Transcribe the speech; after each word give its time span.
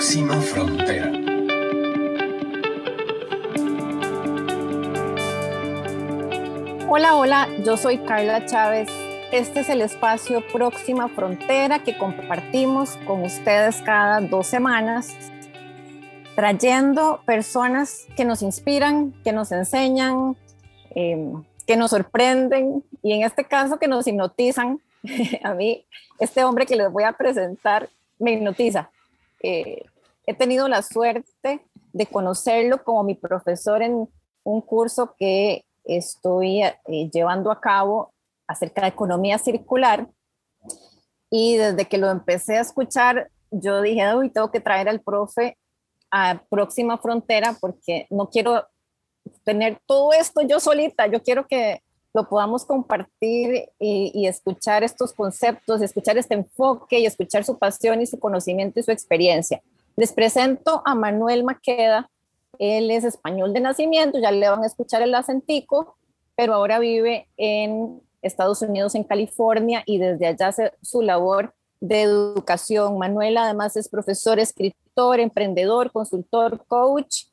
Próxima 0.00 0.40
Frontera. 0.40 1.12
Hola, 6.88 7.16
hola, 7.16 7.48
yo 7.66 7.76
soy 7.76 7.98
Carla 7.98 8.46
Chávez. 8.46 8.88
Este 9.30 9.60
es 9.60 9.68
el 9.68 9.82
espacio 9.82 10.42
Próxima 10.54 11.10
Frontera 11.10 11.80
que 11.80 11.98
compartimos 11.98 12.96
con 13.06 13.24
ustedes 13.24 13.82
cada 13.82 14.22
dos 14.22 14.46
semanas, 14.46 15.14
trayendo 16.34 17.20
personas 17.26 18.06
que 18.16 18.24
nos 18.24 18.40
inspiran, 18.40 19.12
que 19.22 19.32
nos 19.32 19.52
enseñan, 19.52 20.34
em, 20.94 21.44
que 21.66 21.76
nos 21.76 21.90
sorprenden 21.90 22.82
y 23.02 23.12
en 23.12 23.22
este 23.22 23.44
caso 23.44 23.78
que 23.78 23.86
nos 23.86 24.06
hipnotizan. 24.06 24.80
A 25.42 25.52
mí, 25.52 25.84
este 26.18 26.42
hombre 26.42 26.64
que 26.64 26.76
les 26.76 26.90
voy 26.90 27.04
a 27.04 27.12
presentar 27.12 27.90
me 28.18 28.32
hipnotiza. 28.32 28.88
Eh, 29.42 29.84
he 30.26 30.34
tenido 30.34 30.68
la 30.68 30.82
suerte 30.82 31.64
de 31.92 32.06
conocerlo 32.06 32.82
como 32.84 33.02
mi 33.02 33.14
profesor 33.14 33.82
en 33.82 34.08
un 34.44 34.60
curso 34.60 35.14
que 35.18 35.64
estoy 35.84 36.62
eh, 36.62 37.10
llevando 37.12 37.50
a 37.50 37.60
cabo 37.60 38.12
acerca 38.46 38.82
de 38.82 38.88
economía 38.88 39.38
circular. 39.38 40.08
Y 41.30 41.56
desde 41.56 41.86
que 41.86 41.98
lo 41.98 42.10
empecé 42.10 42.58
a 42.58 42.62
escuchar, 42.62 43.30
yo 43.50 43.80
dije, 43.82 44.14
uy, 44.14 44.30
tengo 44.30 44.50
que 44.50 44.60
traer 44.60 44.88
al 44.88 45.00
profe 45.00 45.56
a 46.10 46.42
Próxima 46.48 46.98
Frontera 46.98 47.56
porque 47.60 48.06
no 48.10 48.28
quiero 48.28 48.66
tener 49.44 49.80
todo 49.86 50.12
esto 50.12 50.40
yo 50.42 50.58
solita, 50.58 51.06
yo 51.06 51.22
quiero 51.22 51.46
que 51.46 51.82
lo 52.12 52.28
podamos 52.28 52.64
compartir 52.64 53.68
y, 53.78 54.26
escuchar 54.26 54.82
estos 54.82 55.12
conceptos, 55.12 55.80
escuchar 55.80 56.18
este 56.18 56.34
enfoque 56.34 56.98
y 56.98 57.06
escuchar 57.06 57.44
su 57.44 57.58
pasión 57.58 58.00
y 58.00 58.06
su 58.06 58.18
conocimiento 58.18 58.80
y 58.80 58.82
su 58.82 58.90
experiencia. 58.90 59.62
Les 59.96 60.12
presento 60.12 60.82
a 60.84 60.94
Manuel 60.94 61.44
Maqueda. 61.44 62.10
Él 62.58 62.90
es 62.90 63.04
español 63.04 63.52
de 63.52 63.60
nacimiento, 63.60 64.18
ya 64.18 64.32
le 64.32 64.48
van 64.48 64.64
a 64.64 64.66
escuchar 64.66 65.02
el 65.02 65.14
acentico, 65.14 65.96
pero 66.36 66.54
ahora 66.54 66.78
vive 66.78 67.28
en 67.36 68.02
Estados 68.22 68.60
Unidos, 68.62 68.94
en 68.94 69.04
California, 69.04 69.82
y 69.86 69.98
desde 69.98 70.26
allá 70.26 70.48
hace 70.48 70.72
su 70.82 71.02
labor 71.02 71.54
de 71.80 72.02
educación. 72.02 72.98
Manuel 72.98 73.36
además 73.38 73.76
es 73.76 73.88
profesor, 73.88 74.38
escritor, 74.38 75.20
emprendedor, 75.20 75.90
consultor, 75.92 76.64
coach 76.66 77.24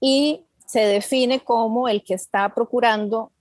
y 0.00 0.44
se 0.66 0.80
define 0.80 1.40
como 1.40 1.88
el 1.88 2.04
que 2.04 2.14
está 2.14 2.54
procurando 2.54 3.32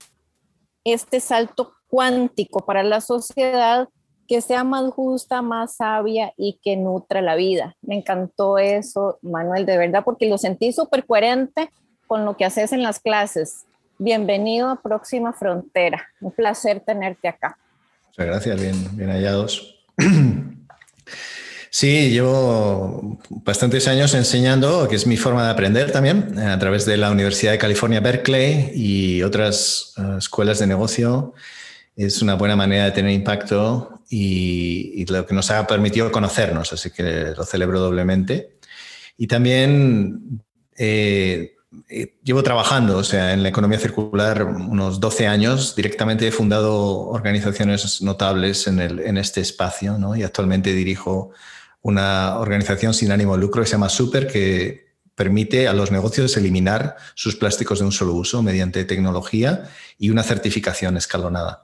este 0.85 1.19
salto 1.19 1.73
cuántico 1.87 2.65
para 2.65 2.83
la 2.83 3.01
sociedad 3.01 3.89
que 4.27 4.41
sea 4.41 4.63
más 4.63 4.91
justa, 4.91 5.41
más 5.41 5.75
sabia 5.77 6.33
y 6.37 6.59
que 6.63 6.77
nutra 6.77 7.21
la 7.21 7.35
vida. 7.35 7.75
Me 7.81 7.95
encantó 7.95 8.57
eso, 8.57 9.19
Manuel, 9.21 9.65
de 9.65 9.77
verdad, 9.77 10.03
porque 10.03 10.27
lo 10.27 10.37
sentí 10.37 10.71
súper 10.71 11.05
coherente 11.05 11.69
con 12.07 12.25
lo 12.25 12.37
que 12.37 12.45
haces 12.45 12.71
en 12.71 12.81
las 12.81 12.99
clases. 12.99 13.65
Bienvenido 13.97 14.69
a 14.69 14.81
Próxima 14.81 15.33
Frontera. 15.33 16.07
Un 16.21 16.31
placer 16.31 16.79
tenerte 16.79 17.27
acá. 17.27 17.57
Muchas 18.07 18.25
gracias, 18.25 18.61
bien, 18.61 18.97
bien 18.97 19.09
hallados. 19.09 19.85
Sí, 21.77 22.09
llevo 22.09 23.19
bastantes 23.29 23.89
años 23.89 24.13
enseñando, 24.13 24.87
que 24.87 24.95
es 24.95 25.05
mi 25.05 25.17
forma 25.17 25.43
de 25.43 25.51
aprender 25.51 25.91
también, 25.91 26.39
a 26.39 26.57
través 26.57 26.85
de 26.85 26.95
la 26.95 27.11
Universidad 27.11 27.51
de 27.51 27.57
California, 27.57 27.99
Berkeley 27.99 28.71
y 28.73 29.23
otras 29.23 29.93
uh, 29.97 30.17
escuelas 30.17 30.59
de 30.59 30.67
negocio. 30.67 31.33
Es 31.97 32.21
una 32.21 32.35
buena 32.35 32.55
manera 32.55 32.85
de 32.85 32.91
tener 32.91 33.11
impacto 33.11 33.99
y, 34.09 34.93
y, 34.95 35.05
lo 35.07 35.25
que 35.25 35.35
nos 35.35 35.51
ha 35.51 35.67
permitido 35.67 36.09
conocernos, 36.13 36.71
así 36.71 36.91
que 36.91 37.33
lo 37.35 37.43
celebro 37.43 37.81
doblemente. 37.81 38.57
Y 39.17 39.27
también 39.27 40.45
eh, 40.77 41.57
llevo 42.23 42.41
trabajando, 42.41 42.99
o 42.99 43.03
sea, 43.03 43.33
en 43.33 43.43
la 43.43 43.49
economía 43.49 43.79
circular 43.79 44.45
unos 44.45 45.01
12 45.01 45.27
años. 45.27 45.75
Directamente 45.75 46.25
he 46.25 46.31
fundado 46.31 47.01
organizaciones 47.09 48.01
notables 48.01 48.65
en, 48.67 48.79
el, 48.79 48.99
en 49.01 49.17
este 49.17 49.41
espacio, 49.41 49.97
¿no? 49.97 50.15
Y 50.15 50.23
actualmente 50.23 50.71
dirijo 50.71 51.33
una 51.85 52.39
organización 52.39 52.95
sin 52.95 53.11
ánimo 53.11 53.35
de 53.35 53.41
lucro 53.41 53.61
que 53.61 53.67
se 53.67 53.73
llama 53.73 53.89
Super, 53.89 54.25
que 54.25 54.87
permite 55.13 55.67
a 55.67 55.73
los 55.73 55.91
negocios 55.91 56.35
eliminar 56.35 56.95
sus 57.13 57.35
plásticos 57.35 57.77
de 57.77 57.85
un 57.85 57.91
solo 57.91 58.15
uso 58.15 58.41
mediante 58.41 58.85
tecnología 58.85 59.69
y 59.99 60.09
una 60.09 60.23
certificación 60.23 60.97
escalonada. 60.97 61.63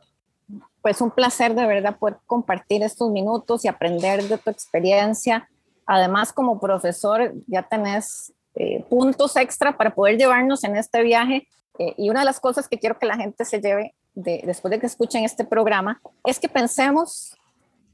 Pues 0.84 1.02
un 1.02 1.10
placer 1.10 1.56
de 1.56 1.66
verdad 1.66 1.98
poder 1.98 2.18
compartir 2.28 2.84
estos 2.84 3.10
minutos 3.10 3.66
y 3.66 3.68
aprender 3.68 4.22
de 4.22 4.38
tu 4.38 4.52
experiencia. 4.52 5.50
Además, 5.88 6.32
como 6.32 6.60
profesor, 6.60 7.34
ya 7.48 7.64
tenés 7.64 8.32
eh, 8.54 8.86
puntos 8.92 9.36
extra 9.36 9.76
para 9.76 9.96
poder 9.96 10.20
llevarnos 10.20 10.64
en 10.64 10.76
este 10.76 11.02
viaje. 11.02 11.48
Eh, 11.80 11.96
y 11.98 12.12
una 12.12 12.20
de 12.20 12.28
las 12.28 12.40
cosas 12.40 12.68
que 12.68 12.78
quiero 12.78 13.00
que 13.00 13.08
la 13.08 13.18
gente 13.18 13.44
se 13.44 13.60
lleve 13.60 13.96
de, 14.14 14.44
después 14.46 14.70
de 14.70 14.80
que 14.80 14.86
escuchen 14.86 15.24
este 15.24 15.46
programa 15.46 16.00
es 16.26 16.38
que 16.38 16.48
pensemos 16.48 17.36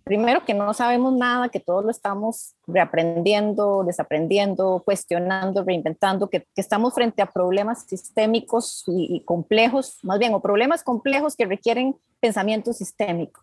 primero 0.07 0.45
que 0.45 0.53
no 0.53 0.73
sabemos 0.73 1.13
nada, 1.13 1.49
que 1.49 1.59
todos 1.59 1.83
lo 1.83 1.91
estamos 1.91 2.55
reaprendiendo, 2.65 3.83
desaprendiendo, 3.83 4.81
cuestionando, 4.83 5.63
reinventando, 5.63 6.29
que, 6.29 6.47
estamos 6.55 6.93
frente 6.93 7.21
a 7.21 7.31
problemas 7.31 7.83
sistémicos 7.87 8.83
y, 8.87 9.21
complejos, 9.21 9.97
más 10.03 10.17
bien, 10.17 10.33
o 10.33 10.39
problemas 10.39 10.83
complejos 10.83 11.35
que 11.35 11.45
requieren 11.45 11.95
pensamiento 12.19 12.73
sistémico. 12.73 13.41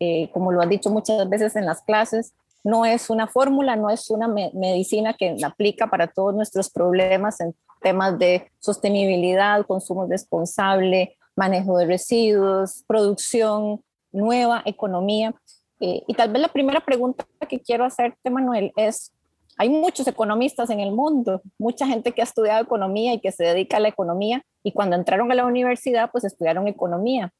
Eh, 0.00 0.30
como 0.32 0.52
lo 0.52 0.62
han 0.62 0.68
dicho 0.68 0.90
muchas 0.90 1.28
veces 1.28 1.56
en 1.56 1.66
las 1.66 1.82
clases, 1.82 2.32
no 2.64 2.84
es 2.84 3.10
una 3.10 3.26
fórmula, 3.26 3.76
no 3.76 3.90
es 3.90 4.10
una 4.10 4.28
medicina 4.28 5.14
que 5.14 5.36
aplica 5.44 5.88
para 5.88 6.08
todos 6.08 6.34
nuestros 6.34 6.70
problemas 6.70 7.40
en 7.40 7.54
temas 7.80 8.18
de 8.18 8.50
sostenibilidad, 8.58 9.64
consumo 9.66 10.06
responsable, 10.06 11.16
manejo 11.36 11.78
de 11.78 11.86
residuos, 11.86 12.84
producción 12.86 13.80
nueva, 14.12 14.62
economía. 14.64 15.34
Eh, 15.80 16.02
y 16.06 16.14
tal 16.14 16.30
vez 16.32 16.42
la 16.42 16.48
primera 16.48 16.80
pregunta 16.80 17.26
que 17.48 17.60
quiero 17.60 17.84
hacerte, 17.84 18.30
Manuel, 18.30 18.72
es, 18.76 19.12
hay 19.56 19.68
muchos 19.68 20.06
economistas 20.06 20.70
en 20.70 20.80
el 20.80 20.92
mundo, 20.92 21.40
mucha 21.58 21.86
gente 21.86 22.12
que 22.12 22.20
ha 22.20 22.24
estudiado 22.24 22.62
economía 22.62 23.14
y 23.14 23.20
que 23.20 23.32
se 23.32 23.44
dedica 23.44 23.76
a 23.76 23.80
la 23.80 23.88
economía, 23.88 24.42
y 24.62 24.72
cuando 24.72 24.96
entraron 24.96 25.30
a 25.30 25.34
la 25.34 25.46
universidad, 25.46 26.10
pues 26.10 26.24
estudiaron 26.24 26.68
economía, 26.68 27.32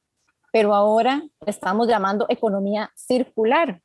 pero 0.51 0.73
ahora 0.73 1.23
estamos 1.45 1.87
llamando 1.87 2.25
economía 2.29 2.91
circular. 2.95 3.81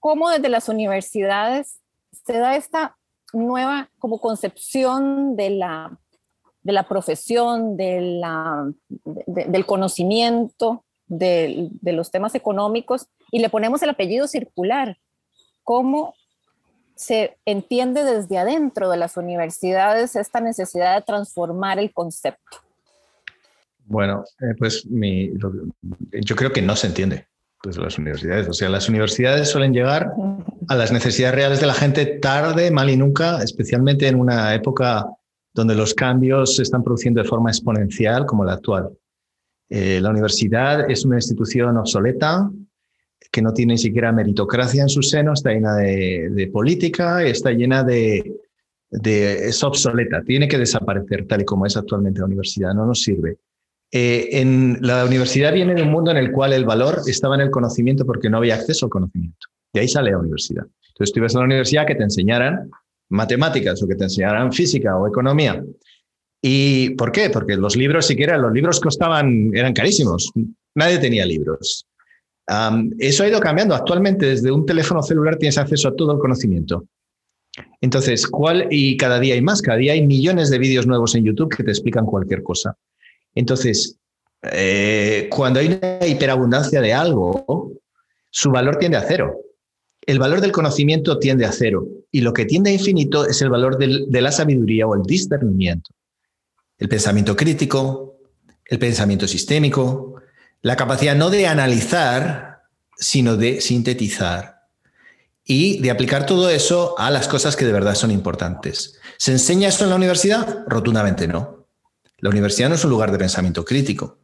¿Cómo 0.00 0.28
desde 0.28 0.48
las 0.48 0.68
universidades 0.68 1.80
se 2.26 2.38
da 2.38 2.56
esta 2.56 2.96
nueva 3.32 3.90
como 3.98 4.20
concepción 4.20 5.36
de 5.36 5.50
la, 5.50 5.98
de 6.62 6.72
la 6.72 6.88
profesión, 6.88 7.76
de 7.76 8.00
la, 8.00 8.70
del 9.26 9.66
conocimiento, 9.66 10.83
de, 11.06 11.68
de 11.70 11.92
los 11.92 12.10
temas 12.10 12.34
económicos 12.34 13.08
y 13.30 13.40
le 13.40 13.48
ponemos 13.48 13.82
el 13.82 13.90
apellido 13.90 14.26
circular. 14.26 14.98
¿Cómo 15.62 16.14
se 16.94 17.36
entiende 17.44 18.04
desde 18.04 18.38
adentro 18.38 18.90
de 18.90 18.96
las 18.96 19.16
universidades 19.16 20.16
esta 20.16 20.40
necesidad 20.40 20.96
de 20.96 21.02
transformar 21.02 21.78
el 21.78 21.92
concepto? 21.92 22.58
Bueno, 23.86 24.24
eh, 24.40 24.54
pues 24.58 24.86
mi, 24.86 25.32
yo 26.12 26.36
creo 26.36 26.52
que 26.52 26.62
no 26.62 26.76
se 26.76 26.86
entiende 26.86 27.26
desde 27.62 27.82
las 27.82 27.98
universidades. 27.98 28.48
O 28.48 28.52
sea, 28.52 28.68
las 28.68 28.88
universidades 28.88 29.48
suelen 29.48 29.72
llegar 29.72 30.12
a 30.68 30.74
las 30.74 30.92
necesidades 30.92 31.34
reales 31.34 31.60
de 31.60 31.66
la 31.66 31.74
gente 31.74 32.06
tarde, 32.06 32.70
mal 32.70 32.90
y 32.90 32.96
nunca, 32.96 33.42
especialmente 33.42 34.06
en 34.08 34.20
una 34.20 34.54
época 34.54 35.06
donde 35.52 35.74
los 35.74 35.94
cambios 35.94 36.56
se 36.56 36.62
están 36.62 36.82
produciendo 36.82 37.22
de 37.22 37.28
forma 37.28 37.50
exponencial 37.50 38.26
como 38.26 38.44
la 38.44 38.54
actual. 38.54 38.90
Eh, 39.68 40.00
la 40.00 40.10
universidad 40.10 40.90
es 40.90 41.04
una 41.04 41.16
institución 41.16 41.76
obsoleta, 41.76 42.50
que 43.30 43.42
no 43.42 43.52
tiene 43.52 43.74
ni 43.74 43.78
siquiera 43.78 44.12
meritocracia 44.12 44.82
en 44.82 44.88
su 44.88 45.02
seno, 45.02 45.32
está 45.32 45.50
llena 45.50 45.74
de, 45.76 46.50
política, 46.52 47.24
está 47.24 47.50
llena 47.50 47.82
de, 47.82 48.36
es 48.90 49.64
obsoleta, 49.64 50.22
tiene 50.22 50.46
que 50.46 50.58
desaparecer 50.58 51.26
tal 51.26 51.42
y 51.42 51.44
como 51.44 51.66
es 51.66 51.76
actualmente 51.76 52.20
la 52.20 52.26
universidad, 52.26 52.74
no 52.74 52.86
nos 52.86 53.02
sirve. 53.02 53.38
Eh, 53.90 54.40
en 54.40 54.78
la 54.80 55.04
universidad 55.04 55.52
viene 55.52 55.74
de 55.74 55.82
un 55.82 55.90
mundo 55.90 56.10
en 56.10 56.16
el 56.16 56.30
cual 56.30 56.52
el 56.52 56.64
valor 56.64 57.00
estaba 57.06 57.34
en 57.34 57.42
el 57.42 57.50
conocimiento 57.50 58.04
porque 58.04 58.30
no 58.30 58.38
había 58.38 58.54
acceso 58.54 58.86
al 58.86 58.90
conocimiento. 58.90 59.48
De 59.72 59.80
ahí 59.80 59.88
sale 59.88 60.10
la 60.12 60.18
universidad. 60.18 60.64
Entonces 60.88 61.12
tú 61.12 61.20
ibas 61.20 61.34
a 61.34 61.40
la 61.40 61.46
universidad 61.46 61.86
que 61.86 61.96
te 61.96 62.04
enseñaran 62.04 62.70
matemáticas 63.08 63.82
o 63.82 63.88
que 63.88 63.96
te 63.96 64.04
enseñaran 64.04 64.52
física 64.52 64.96
o 64.96 65.08
economía. 65.08 65.62
¿Y 66.46 66.90
por 66.90 67.10
qué? 67.10 67.30
Porque 67.30 67.56
los 67.56 67.74
libros 67.74 68.06
siquiera, 68.06 68.36
los 68.36 68.52
libros 68.52 68.78
costaban, 68.78 69.50
eran 69.54 69.72
carísimos. 69.72 70.30
Nadie 70.74 70.98
tenía 70.98 71.24
libros 71.24 71.86
eso 72.98 73.24
ha 73.24 73.28
ido 73.28 73.40
cambiando. 73.40 73.74
Actualmente, 73.74 74.26
desde 74.26 74.50
un 74.50 74.66
teléfono 74.66 75.02
celular 75.02 75.36
tienes 75.36 75.58
acceso 75.58 75.88
a 75.88 75.96
todo 75.96 76.12
el 76.12 76.18
conocimiento. 76.18 76.86
Entonces, 77.80 78.26
¿cuál? 78.26 78.66
Y 78.70 78.96
cada 78.96 79.20
día 79.20 79.34
hay 79.34 79.42
más, 79.42 79.62
cada 79.62 79.78
día 79.78 79.92
hay 79.92 80.04
millones 80.06 80.50
de 80.50 80.58
vídeos 80.58 80.86
nuevos 80.86 81.14
en 81.14 81.24
YouTube 81.24 81.54
que 81.54 81.62
te 81.62 81.70
explican 81.70 82.06
cualquier 82.06 82.42
cosa. 82.42 82.76
Entonces, 83.34 83.96
eh, 84.42 85.28
cuando 85.30 85.60
hay 85.60 85.68
una 85.68 86.06
hiperabundancia 86.06 86.80
de 86.80 86.92
algo, 86.92 87.72
su 88.30 88.50
valor 88.50 88.76
tiende 88.76 88.98
a 88.98 89.04
cero. 89.06 89.40
el 90.06 90.18
valor 90.18 90.42
del 90.42 90.52
conocimiento 90.52 91.18
tiende 91.18 91.46
a 91.46 91.52
cero 91.52 91.86
y 92.10 92.20
lo 92.20 92.34
que 92.34 92.44
tiende 92.44 92.68
a 92.68 92.74
infinito 92.74 93.26
es 93.26 93.40
el 93.40 93.48
valor 93.48 93.78
de 93.78 94.20
la 94.20 94.30
sabiduría 94.30 94.86
o 94.86 94.94
el 94.94 95.02
discernimiento. 95.02 95.94
El 96.78 96.88
pensamiento 96.88 97.36
crítico, 97.36 98.18
el 98.66 98.78
pensamiento 98.78 99.28
sistémico, 99.28 100.16
la 100.62 100.76
capacidad 100.76 101.14
no 101.14 101.30
de 101.30 101.46
analizar, 101.46 102.62
sino 102.96 103.36
de 103.36 103.60
sintetizar 103.60 104.62
y 105.44 105.80
de 105.80 105.90
aplicar 105.90 106.24
todo 106.24 106.48
eso 106.48 106.98
a 106.98 107.10
las 107.10 107.28
cosas 107.28 107.54
que 107.54 107.66
de 107.66 107.72
verdad 107.72 107.94
son 107.94 108.10
importantes. 108.10 108.98
¿Se 109.18 109.32
enseña 109.32 109.68
esto 109.68 109.84
en 109.84 109.90
la 109.90 109.96
universidad? 109.96 110.64
Rotundamente 110.66 111.28
no. 111.28 111.66
La 112.18 112.30
universidad 112.30 112.70
no 112.70 112.76
es 112.76 112.84
un 112.84 112.90
lugar 112.90 113.12
de 113.12 113.18
pensamiento 113.18 113.64
crítico, 113.64 114.18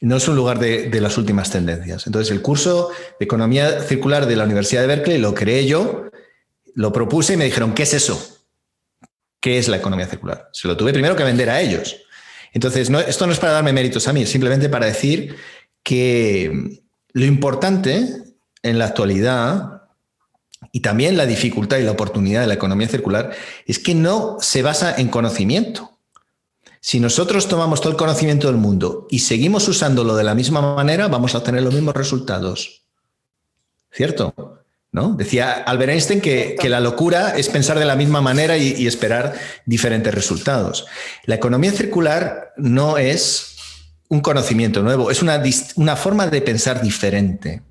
no 0.00 0.16
es 0.16 0.28
un 0.28 0.36
lugar 0.36 0.60
de, 0.60 1.00
las 1.00 1.18
últimas 1.18 1.50
tendencias. 1.50 2.06
Entonces, 2.06 2.30
el 2.30 2.40
curso 2.40 2.90
de 3.18 3.24
Economía 3.24 3.80
Circular 3.80 4.26
de 4.26 4.36
la 4.36 4.44
Universidad 4.44 4.82
de 4.82 4.86
Berkeley 4.86 5.18
lo 5.18 5.34
creé 5.34 5.66
yo, 5.66 6.04
lo 6.74 6.92
propuse 6.92 7.34
y 7.34 7.36
me 7.36 7.46
dijeron, 7.46 7.74
¿qué 7.74 7.82
es 7.82 7.94
eso? 7.94 8.37
¿Qué 9.40 9.58
es 9.58 9.68
la 9.68 9.76
economía 9.76 10.06
circular? 10.06 10.48
Se 10.52 10.68
lo 10.68 10.76
tuve 10.76 10.92
primero 10.92 11.16
que 11.16 11.24
vender 11.24 11.50
a 11.50 11.60
ellos. 11.60 11.96
Entonces, 12.52 12.90
esto 12.90 13.26
no 13.26 13.32
es 13.32 13.38
para 13.38 13.52
darme 13.52 13.72
méritos 13.72 14.08
a 14.08 14.12
mí, 14.12 14.26
simplemente 14.26 14.68
para 14.68 14.86
decir 14.86 15.36
que 15.82 16.80
lo 17.12 17.24
importante 17.24 18.06
en 18.62 18.78
la 18.78 18.86
actualidad 18.86 19.82
y 20.72 20.80
también 20.80 21.16
la 21.16 21.26
dificultad 21.26 21.78
y 21.78 21.84
la 21.84 21.92
oportunidad 21.92 22.40
de 22.40 22.46
la 22.46 22.54
economía 22.54 22.88
circular 22.88 23.30
es 23.66 23.78
que 23.78 23.94
no 23.94 24.38
se 24.40 24.62
basa 24.62 24.94
en 24.96 25.08
conocimiento. 25.08 25.98
Si 26.80 27.00
nosotros 27.00 27.48
tomamos 27.48 27.80
todo 27.80 27.92
el 27.92 27.98
conocimiento 27.98 28.46
del 28.46 28.56
mundo 28.56 29.06
y 29.10 29.20
seguimos 29.20 29.68
usándolo 29.68 30.16
de 30.16 30.24
la 30.24 30.34
misma 30.34 30.74
manera, 30.74 31.08
vamos 31.08 31.34
a 31.34 31.42
tener 31.42 31.62
los 31.62 31.74
mismos 31.74 31.94
resultados. 31.94 32.84
¿Cierto? 33.90 34.57
¿No? 34.90 35.14
Decía 35.14 35.52
Albert 35.52 35.92
Einstein 35.92 36.20
que, 36.20 36.56
la 36.68 36.80
locura 36.80 37.36
es 37.36 37.50
pensar 37.50 37.78
de 37.78 37.84
la 37.84 37.94
misma 37.94 38.22
manera 38.22 38.56
y, 38.56 38.86
esperar 38.86 39.34
diferentes 39.66 40.14
resultados. 40.14 40.86
La 41.24 41.34
economía 41.34 41.72
circular 41.72 42.54
no 42.56 42.96
es 42.96 43.56
un 44.08 44.20
conocimiento 44.20 44.82
nuevo, 44.82 45.10
es 45.10 45.20
una, 45.20 45.42
una 45.76 45.96
forma 45.96 46.26
de 46.26 46.40
pensar 46.40 46.80
diferente. 46.80 47.62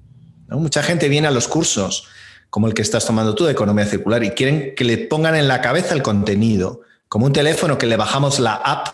Mucha 0.49 0.83
gente 0.83 1.09
viene 1.09 1.27
a 1.27 1.31
los 1.31 1.47
cursos 1.47 2.07
como 2.49 2.67
el 2.67 2.73
que 2.73 2.81
estás 2.81 3.05
tomando 3.05 3.35
tú 3.35 3.45
de 3.45 3.51
economía 3.51 3.85
circular 3.85 4.23
y 4.23 4.31
quieren 4.31 4.73
que 4.75 4.83
le 4.83 4.97
pongan 4.97 5.35
en 5.35 5.47
la 5.47 5.61
cabeza 5.61 5.93
el 5.93 6.03
contenido, 6.03 6.81
como 7.09 7.25
un 7.25 7.33
teléfono 7.33 7.77
que 7.77 7.87
le 7.87 7.97
bajamos 7.97 8.39
la 8.39 8.53
app 8.53 8.87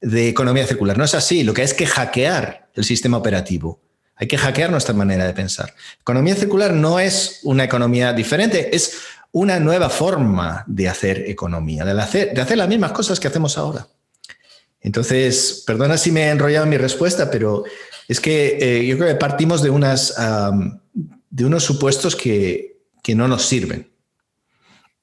de 0.00 0.28
economía 0.28 0.66
circular. 0.66 0.96
No 0.96 1.04
es 1.04 1.14
así, 1.14 1.42
lo 1.42 1.54
que 1.54 1.62
hay 1.62 1.66
es 1.66 1.74
que 1.74 1.86
hackear 1.86 2.70
el 2.74 2.84
sistema 2.84 3.16
operativo. 3.16 3.80
Hay 4.18 4.26
que 4.26 4.36
hackear 4.36 4.70
nuestra 4.70 4.94
manera 4.94 5.26
de 5.26 5.32
pensar. 5.32 5.72
Economía 6.00 6.34
circular 6.34 6.72
no 6.72 6.98
es 6.98 7.40
una 7.44 7.64
economía 7.64 8.12
diferente, 8.12 8.74
es 8.74 8.98
una 9.32 9.60
nueva 9.60 9.90
forma 9.90 10.64
de 10.66 10.88
hacer 10.88 11.24
economía, 11.28 11.84
de 11.84 12.00
hacer, 12.00 12.56
las 12.56 12.68
mismas 12.68 12.92
cosas 12.92 13.20
que 13.20 13.28
hacemos 13.28 13.56
ahora. 13.56 13.86
Entonces, 14.80 15.62
perdona 15.66 15.96
si 15.96 16.10
me 16.10 16.24
he 16.24 16.30
enrollado 16.30 16.64
en 16.64 16.70
mi 16.70 16.78
respuesta, 16.78 17.30
pero 17.30 17.64
es 18.06 18.20
que 18.20 18.58
eh, 18.60 18.86
yo 18.86 18.96
creo 18.96 19.08
que 19.08 19.16
partimos 19.16 19.62
de, 19.62 19.70
unas, 19.70 20.14
de 21.30 21.44
unos 21.44 21.64
supuestos 21.64 22.16
que, 22.16 22.76
no 23.14 23.26
nos 23.26 23.46
sirven. 23.46 23.90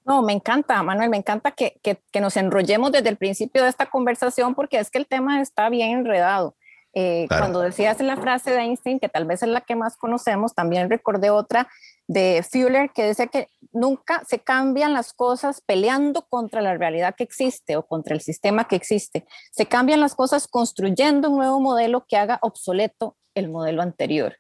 No, 0.06 0.22
me 0.22 0.32
encanta, 0.32 0.84
Manuel, 0.84 1.10
me 1.10 1.18
encanta 1.18 1.52
que, 1.52 1.80
nos 2.22 2.38
enrollemos 2.38 2.92
desde 2.92 3.10
el 3.10 3.18
principio 3.18 3.64
de 3.64 3.70
esta 3.70 3.88
conversación 3.88 4.54
porque 4.54 4.78
es 4.78 4.92
que 4.92 5.00
el 5.00 5.08
tema 5.08 5.42
está 5.42 5.70
bien 5.70 5.98
enredado. 5.98 6.56
Eh, 6.98 7.28
cuando 7.28 7.60
decías 7.60 8.00
la 8.00 8.16
frase 8.16 8.52
de 8.52 8.60
Einstein, 8.60 9.02
que 9.02 9.10
tal 9.10 9.26
vez 9.26 9.44
es 9.44 9.50
la 9.50 9.60
que 9.60 9.76
más 9.76 9.98
conocemos, 9.98 10.56
también 10.56 10.90
recordé 10.90 11.30
otra 11.30 11.68
de 12.08 12.42
Fuller 12.50 12.92
que 12.92 13.10
dice 13.10 13.28
que 13.28 13.50
nunca 13.74 14.24
se 14.26 14.40
cambian 14.40 14.94
las 14.94 15.12
cosas 15.12 15.60
peleando 15.60 16.26
contra 16.30 16.62
la 16.62 16.78
realidad 16.78 17.14
que 17.14 17.26
existe 17.26 17.76
o 17.76 17.86
contra 17.86 18.16
el 18.16 18.22
sistema 18.22 18.70
que 18.70 18.78
existe. 18.78 19.26
Se 19.52 19.66
cambian 19.66 20.00
las 20.00 20.16
cosas 20.16 20.48
construyendo 20.48 21.30
un 21.30 21.38
nuevo 21.38 21.60
modelo 21.60 22.06
que 22.08 22.16
haga 22.16 22.40
obsoleto 22.42 23.18
el 23.34 23.50
modelo 23.50 23.82
anterior. 23.82 24.38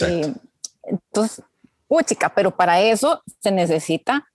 Eh, 0.00 0.34
entonces, 0.82 1.42
uy, 1.88 2.04
chica, 2.04 2.34
pero 2.34 2.54
para 2.54 2.80
eso 2.82 3.22
se 3.40 3.50
necesita 3.50 4.29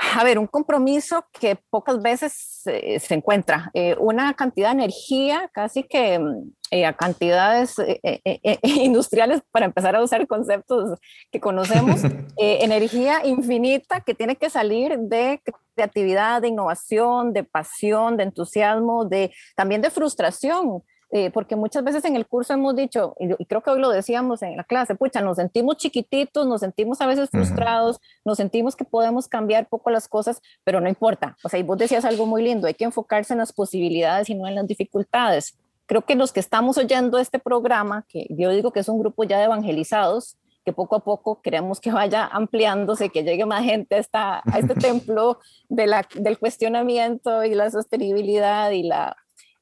a 0.00 0.24
ver, 0.24 0.38
un 0.38 0.46
compromiso 0.46 1.26
que 1.38 1.56
pocas 1.56 2.00
veces 2.00 2.62
se 2.62 3.14
encuentra, 3.14 3.70
eh, 3.74 3.96
una 3.98 4.32
cantidad 4.32 4.68
de 4.68 4.84
energía 4.84 5.50
casi 5.52 5.82
que 5.82 6.18
mm, 6.18 6.52
eh, 6.70 6.86
a 6.86 6.94
cantidades 6.94 7.74
eh, 7.78 8.58
industriales 8.62 9.42
para 9.50 9.66
empezar 9.66 9.94
a 9.94 10.02
usar 10.02 10.26
conceptos 10.26 10.98
que 11.30 11.38
conocemos, 11.38 12.00
energía 12.38 13.26
infinita 13.26 14.00
que 14.00 14.14
tiene 14.14 14.36
que 14.36 14.48
salir 14.48 14.98
de 14.98 15.42
creatividad, 15.74 16.40
de 16.40 16.48
innovación, 16.48 17.34
de 17.34 17.44
pasión, 17.44 18.16
de 18.16 18.24
entusiasmo, 18.24 19.04
de 19.04 19.32
también 19.54 19.82
de 19.82 19.90
frustración. 19.90 20.82
Eh, 21.12 21.30
porque 21.32 21.56
muchas 21.56 21.82
veces 21.82 22.04
en 22.04 22.14
el 22.14 22.24
curso 22.24 22.52
hemos 22.52 22.76
dicho, 22.76 23.16
y, 23.18 23.44
creo 23.46 23.62
que 23.62 23.70
hoy 23.70 23.80
lo 23.80 23.90
decíamos 23.90 24.42
en 24.42 24.56
la 24.56 24.62
clase, 24.62 24.94
pucha, 24.94 25.20
nos 25.20 25.38
sentimos 25.38 25.76
chiquititos, 25.76 26.46
nos 26.46 26.60
sentimos 26.60 27.00
a 27.00 27.06
veces 27.06 27.28
frustrados, 27.30 28.00
nos 28.24 28.36
sentimos 28.36 28.76
que 28.76 28.84
podemos 28.84 29.26
cambiar 29.26 29.68
poco 29.68 29.90
las 29.90 30.06
cosas, 30.06 30.40
pero 30.62 30.80
no 30.80 30.88
importa. 30.88 31.36
O 31.42 31.48
sea, 31.48 31.58
y 31.58 31.64
vos 31.64 31.78
decías 31.78 32.04
algo 32.04 32.26
muy 32.26 32.42
lindo, 32.42 32.68
hay 32.68 32.74
que 32.74 32.84
enfocarse 32.84 33.34
en 33.34 33.38
las 33.38 33.52
posibilidades 33.52 34.30
y 34.30 34.36
no 34.36 34.46
en 34.46 34.54
las 34.54 34.68
dificultades. 34.68 35.58
Creo 35.86 36.02
que 36.02 36.14
los 36.14 36.30
que 36.32 36.38
estamos 36.38 36.78
oyendo 36.78 37.18
este 37.18 37.40
programa, 37.40 38.04
que 38.08 38.28
yo 38.30 38.50
digo 38.50 38.70
que 38.70 38.78
es 38.78 38.88
un 38.88 39.00
grupo 39.00 39.24
ya 39.24 39.38
de 39.38 39.46
evangelizados, 39.46 40.36
que 40.64 40.72
poco 40.72 40.94
a 40.94 41.00
poco 41.02 41.40
queremos 41.42 41.80
que 41.80 41.90
vaya 41.90 42.26
ampliándose, 42.26 43.08
que 43.08 43.24
llegue 43.24 43.46
más 43.46 43.64
gente 43.64 43.96
a, 43.96 43.98
esta, 43.98 44.42
a 44.44 44.58
este 44.60 44.74
templo 44.76 45.40
de 45.68 45.88
la, 45.88 46.06
del 46.14 46.38
cuestionamiento 46.38 47.44
y 47.44 47.54
la 47.54 47.68
sostenibilidad 47.70 48.70
y 48.70 48.84
la 48.84 49.16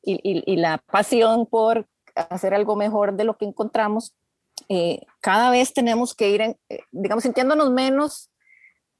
y, 0.08 0.56
la 0.56 0.78
pasión 0.78 1.46
por 1.46 1.86
hacer 2.14 2.54
algo 2.54 2.76
mejor 2.76 3.16
de 3.16 3.24
lo 3.24 3.36
que 3.36 3.44
encontramos, 3.44 4.14
eh, 4.68 5.02
cada 5.20 5.50
vez 5.50 5.72
tenemos 5.72 6.14
que 6.14 6.30
ir, 6.30 6.40
eh, 6.40 6.56
digamos, 6.90 7.22
sintiéndonos 7.22 7.70
menos 7.70 8.30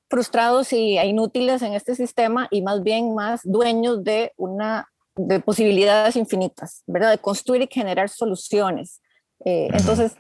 frustrados 0.09 0.73
y 0.73 0.99
inútiles 0.99 1.63
en 1.63 1.75
este 1.75 1.95
sistema 1.95 2.49
y 2.51 2.63
más 2.63 2.83
bien 2.83 3.15
más 3.15 3.41
dueños 3.45 4.05
de 4.05 4.33
una 4.37 4.89
de 5.17 5.41
posibilidades 5.41 6.17
infinitas, 6.17 6.83
¿verdad? 6.87 7.11
De 7.11 7.19
construir 7.19 7.63
y 7.63 7.69
generar 7.71 8.09
soluciones. 8.09 9.03
Eh, 9.45 9.69
entonces, 9.73 10.15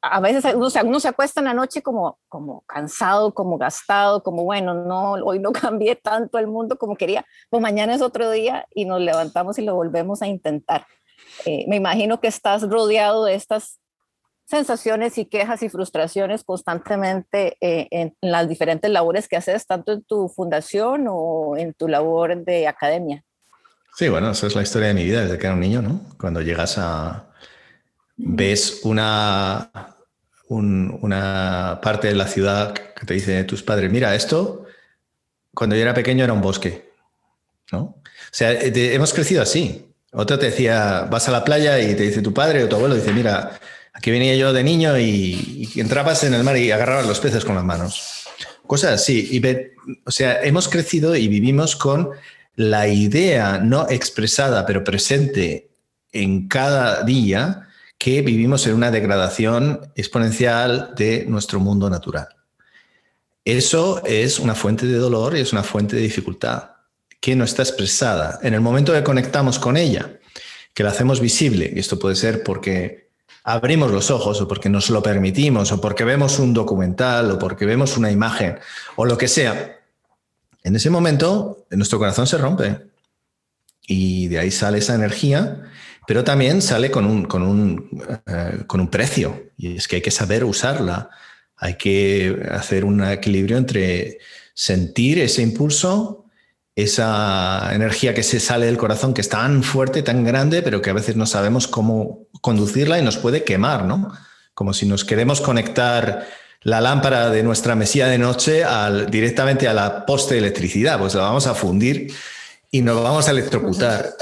a 0.00 0.20
veces 0.20 0.44
uno 0.54 0.68
uno 0.84 1.00
se 1.00 1.08
acuesta 1.08 1.40
en 1.40 1.46
la 1.46 1.54
noche 1.54 1.82
como, 1.82 2.18
como 2.28 2.62
cansado, 2.62 3.34
como 3.34 3.58
gastado, 3.58 4.22
como 4.22 4.44
bueno, 4.44 4.74
no, 4.74 5.12
hoy 5.12 5.38
no 5.38 5.52
cambié 5.52 5.96
tanto 5.96 6.38
el 6.38 6.46
mundo 6.46 6.78
como 6.78 6.96
quería, 6.96 7.24
pues 7.50 7.62
mañana 7.62 7.94
es 7.94 8.02
otro 8.02 8.30
día 8.30 8.66
y 8.74 8.84
nos 8.84 9.00
levantamos 9.00 9.58
y 9.58 9.62
lo 9.62 9.74
volvemos 9.74 10.22
a 10.22 10.26
intentar. 10.26 10.86
Eh, 11.44 11.64
me 11.68 11.76
imagino 11.76 12.20
que 12.20 12.28
estás 12.28 12.62
rodeado 12.68 13.24
de 13.24 13.34
estas 13.34 13.80
sensaciones 14.44 15.18
y 15.18 15.26
quejas 15.26 15.62
y 15.62 15.68
frustraciones 15.68 16.42
constantemente 16.42 17.58
eh, 17.60 17.86
en, 17.90 18.16
las 18.22 18.48
diferentes 18.48 18.90
labores 18.90 19.28
que 19.28 19.36
haces, 19.36 19.66
tanto 19.66 19.92
en 19.92 20.02
tu 20.04 20.28
fundación 20.28 21.06
o 21.08 21.56
en 21.56 21.74
tu 21.74 21.86
labor 21.86 22.44
de 22.44 22.66
academia. 22.66 23.24
Sí, 23.94 24.08
bueno, 24.08 24.30
esa 24.30 24.46
es 24.46 24.54
la 24.54 24.62
historia 24.62 24.88
de 24.88 24.94
mi 24.94 25.04
vida 25.04 25.22
desde 25.22 25.38
que 25.38 25.46
era 25.46 25.54
un 25.54 25.60
niño, 25.60 25.82
¿no? 25.82 26.00
Cuando 26.18 26.40
llegas 26.40 26.78
a, 26.78 27.27
ves 28.18 28.80
una, 28.82 29.70
una 30.48 31.80
parte 31.82 32.08
de 32.08 32.14
la 32.14 32.26
ciudad 32.26 32.74
que 32.74 33.06
te 33.06 33.14
dice 33.14 33.44
tus 33.44 33.62
padres, 33.62 33.90
mira, 33.90 34.14
esto 34.14 34.66
cuando 35.54 35.74
yo 35.74 35.82
era 35.82 35.94
pequeño 35.94 36.24
era 36.24 36.32
un 36.32 36.40
bosque, 36.40 36.90
¿no? 37.72 37.80
O 37.80 38.02
sea, 38.30 38.52
hemos 38.52 39.12
crecido 39.12 39.42
así. 39.42 39.86
Otro 40.12 40.38
te 40.38 40.46
decía, 40.46 41.08
vas 41.10 41.28
a 41.28 41.32
la 41.32 41.44
playa 41.44 41.80
y 41.80 41.94
te 41.94 42.04
dice 42.04 42.22
tu 42.22 42.32
padre 42.32 42.62
o 42.62 42.68
tu 42.68 42.76
abuelo, 42.76 42.94
dice, 42.94 43.12
mira, 43.12 43.58
aquí 43.92 44.10
venía 44.10 44.36
yo 44.36 44.52
de 44.52 44.62
niño 44.62 44.98
y, 44.98 45.68
entrabas 45.76 46.24
en 46.24 46.34
el 46.34 46.44
mar 46.44 46.56
y 46.56 46.70
agarrabas 46.70 47.06
los 47.06 47.20
peces 47.20 47.44
con 47.44 47.56
las 47.56 47.64
manos. 47.64 48.26
Cosas 48.66 48.92
así. 48.92 49.42
O 50.04 50.10
sea, 50.10 50.42
hemos 50.42 50.68
crecido 50.68 51.16
y 51.16 51.28
vivimos 51.28 51.74
con 51.74 52.10
la 52.54 52.88
idea 52.88 53.58
no 53.58 53.88
expresada, 53.88 54.66
pero 54.66 54.84
presente 54.84 55.70
en 56.12 56.48
cada 56.48 57.02
día 57.02 57.67
que 57.98 58.22
vivimos 58.22 58.66
en 58.66 58.74
una 58.74 58.90
degradación 58.90 59.92
exponencial 59.96 60.94
de 60.96 61.26
nuestro 61.26 61.58
mundo 61.58 61.90
natural. 61.90 62.28
Eso 63.44 64.02
es 64.04 64.38
una 64.38 64.54
fuente 64.54 64.86
de 64.86 64.98
dolor 64.98 65.36
y 65.36 65.40
es 65.40 65.52
una 65.52 65.64
fuente 65.64 65.96
de 65.96 66.02
dificultad 66.02 66.70
que 67.20 67.34
no 67.34 67.44
está 67.44 67.62
expresada. 67.62 68.38
En 68.42 68.54
el 68.54 68.60
momento 68.60 68.92
que 68.92 69.02
conectamos 69.02 69.58
con 69.58 69.76
ella, 69.76 70.18
que 70.72 70.84
la 70.84 70.90
hacemos 70.90 71.20
visible, 71.20 71.72
y 71.74 71.80
esto 71.80 71.98
puede 71.98 72.14
ser 72.14 72.44
porque 72.44 73.08
abrimos 73.42 73.90
los 73.90 74.10
ojos 74.10 74.40
o 74.40 74.46
porque 74.46 74.68
nos 74.68 74.90
lo 74.90 75.02
permitimos 75.02 75.72
o 75.72 75.80
porque 75.80 76.04
vemos 76.04 76.38
un 76.38 76.54
documental 76.54 77.30
o 77.32 77.38
porque 77.38 77.66
vemos 77.66 77.96
una 77.96 78.10
imagen 78.10 78.58
o 78.94 79.06
lo 79.06 79.16
que 79.18 79.26
sea, 79.26 79.80
en 80.62 80.76
ese 80.76 80.90
momento 80.90 81.66
nuestro 81.70 81.98
corazón 81.98 82.26
se 82.26 82.36
rompe 82.36 82.78
y 83.86 84.28
de 84.28 84.38
ahí 84.38 84.50
sale 84.50 84.78
esa 84.78 84.94
energía 84.94 85.62
pero 86.08 86.24
también 86.24 86.62
sale 86.62 86.90
con 86.90 87.04
un, 87.04 87.26
con 87.26 87.42
un, 87.42 87.90
eh, 88.26 88.62
con 88.66 88.80
un 88.80 88.88
precio, 88.88 89.50
y 89.58 89.76
es 89.76 89.86
que 89.86 89.96
hay 89.96 90.02
que 90.02 90.10
saber 90.10 90.42
usarla 90.42 91.10
Hay 91.54 91.74
que 91.74 92.46
hacer 92.50 92.86
un 92.86 93.04
equilibrio 93.04 93.58
entre 93.58 94.16
sentir 94.54 95.18
ese 95.18 95.42
impulso, 95.42 96.24
esa 96.74 97.74
energía 97.74 98.14
que 98.14 98.22
se 98.22 98.40
sale 98.40 98.64
del 98.64 98.78
corazón, 98.78 99.12
que 99.12 99.20
es 99.20 99.28
tan 99.28 99.62
fuerte, 99.62 100.02
tan 100.02 100.24
grande, 100.24 100.62
pero 100.62 100.80
que 100.80 100.88
a 100.88 100.94
veces 100.94 101.14
no 101.14 101.26
sabemos 101.26 101.68
cómo 101.68 102.28
conducirla 102.40 102.98
y 102.98 103.02
nos 103.02 103.18
puede 103.18 103.44
quemar, 103.44 103.84
¿no? 103.84 104.10
Como 104.54 104.72
si 104.72 104.86
nos 104.86 105.04
queremos 105.04 105.42
conectar 105.42 106.26
la 106.62 106.80
lámpara 106.80 107.28
de 107.28 107.42
nuestra 107.42 107.74
mesía 107.74 108.06
de 108.06 108.16
noche 108.16 108.64
directamente 109.10 109.68
a 109.68 109.74
la 109.74 110.06
poste 110.06 110.36
de 110.36 110.40
electricidad, 110.40 110.98
pues 110.98 111.14
la 111.14 111.24
vamos 111.24 111.46
a 111.46 111.54
fundir 111.54 112.14
y 112.70 112.80
nos 112.80 113.02
vamos 113.02 113.28
a 113.28 113.32
electrocutar. 113.32 114.16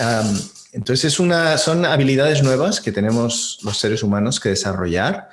Entonces 0.77 1.15
es 1.15 1.21
una, 1.21 1.57
son 1.57 1.87
habilidades 1.87 2.43
nuevas 2.43 2.83
que 2.83 2.93
tenemos 2.93 3.59
los 3.63 3.79
seres 3.79 4.03
humanos 4.03 4.39
que 4.41 4.51
desarrollar, 4.51 5.31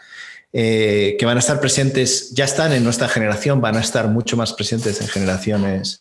eh, 0.53 1.17
que 1.19 1.25
van 1.25 1.35
a 1.35 1.41
estar 1.41 1.59
presentes, 1.59 2.31
ya 2.31 2.45
están 2.45 2.71
en 2.71 2.85
nuestra 2.85 3.09
generación, 3.09 3.59
van 3.59 3.75
a 3.75 3.81
estar 3.81 4.07
mucho 4.07 4.37
más 4.37 4.53
presentes 4.53 5.01
en 5.01 5.09
generaciones 5.09 5.99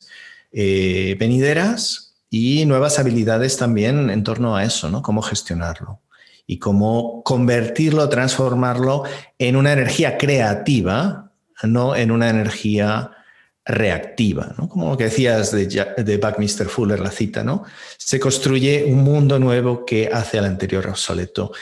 eh, 0.52 1.16
venideras 1.18 2.14
y 2.30 2.64
nuevas 2.66 3.00
habilidades 3.00 3.56
también 3.56 4.10
en 4.10 4.22
torno 4.22 4.54
a 4.54 4.62
eso, 4.62 4.88
¿no? 4.90 5.02
Cómo 5.02 5.22
gestionarlo 5.22 6.00
y 6.46 6.60
cómo 6.60 7.24
convertirlo, 7.24 8.08
transformarlo 8.08 9.02
en 9.40 9.56
una 9.56 9.72
energía 9.72 10.18
creativa, 10.18 11.32
no 11.64 11.96
en 11.96 12.12
una 12.12 12.30
energía 12.30 13.10
reactiva, 13.64 14.54
¿no? 14.58 14.68
Como 14.68 14.90
lo 14.90 14.96
que 14.96 15.04
decías 15.04 15.52
de, 15.52 15.66
de 15.66 16.16
Buckminster 16.16 16.68
Fuller, 16.68 17.00
la 17.00 17.10
cita, 17.10 17.44
¿no? 17.44 17.64
Se 17.96 18.18
construye 18.18 18.84
un 18.84 19.04
mundo 19.04 19.38
nuevo 19.38 19.84
que 19.86 20.10
hace 20.12 20.38
al 20.38 20.46
anterior 20.46 20.86
obsoleto. 20.88 21.52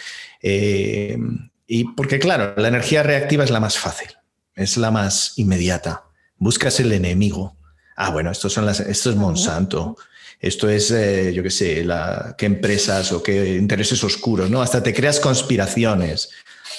Eh, 0.43 1.19
y 1.67 1.85
porque, 1.85 2.19
claro, 2.19 2.55
la 2.57 2.69
energía 2.69 3.03
reactiva 3.03 3.45
es 3.45 3.51
la 3.51 3.61
más 3.61 3.79
fácil, 3.79 4.09
es 4.55 4.77
la 4.77 4.91
más 4.91 5.35
inmediata. 5.37 6.05
Buscas 6.37 6.81
el 6.81 6.93
enemigo, 6.93 7.57
ah, 7.97 8.11
bueno, 8.11 8.31
esto, 8.31 8.49
son 8.49 8.65
las, 8.65 8.81
esto 8.81 9.11
es 9.11 9.17
Monsanto, 9.17 9.97
esto 10.41 10.71
es, 10.71 10.91
eh, 10.91 11.33
yo 11.35 11.43
qué 11.43 11.51
sé, 11.51 11.85
la, 11.85 12.35
qué 12.39 12.47
empresas 12.47 13.13
o 13.13 13.23
qué 13.23 13.57
intereses 13.57 14.03
oscuros, 14.03 14.49
¿no? 14.49 14.63
Hasta 14.63 14.83
te 14.83 14.95
creas 14.95 15.21
conspiraciones. 15.21 16.31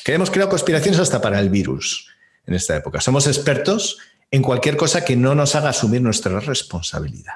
Que 0.03 0.15
hemos 0.15 0.31
creado 0.31 0.49
conspiraciones 0.49 0.99
hasta 0.99 1.21
para 1.21 1.39
el 1.39 1.51
virus 1.51 2.07
en 2.47 2.55
esta 2.55 2.75
época. 2.75 2.99
Somos 3.01 3.27
expertos 3.27 3.99
en 4.31 4.41
cualquier 4.41 4.77
cosa 4.77 5.03
que 5.03 5.15
no 5.15 5.35
nos 5.35 5.55
haga 5.55 5.69
asumir 5.69 6.01
nuestra 6.01 6.39
responsabilidad. 6.39 7.33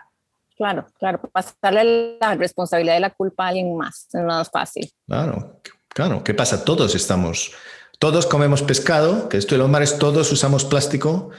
Claro, 0.57 0.87
claro, 0.97 1.19
pasarle 1.31 2.17
la 2.19 2.35
responsabilidad 2.35 2.93
de 2.93 3.01
la 3.01 3.09
culpa 3.09 3.45
a 3.45 3.47
alguien 3.49 3.75
más 3.75 4.07
es 4.13 4.23
más 4.23 4.49
fácil. 4.49 4.89
Claro, 5.05 5.59
claro. 5.89 6.23
¿Qué 6.23 6.33
pasa? 6.33 6.63
Todos 6.63 6.95
estamos, 6.95 7.51
todos 7.99 8.25
comemos 8.25 8.61
pescado, 8.63 9.27
que 9.27 9.37
esto 9.37 9.55
de 9.55 9.59
los 9.59 9.69
mares, 9.69 9.99
todos 9.99 10.31
usamos 10.31 10.63
plástico, 10.63 11.31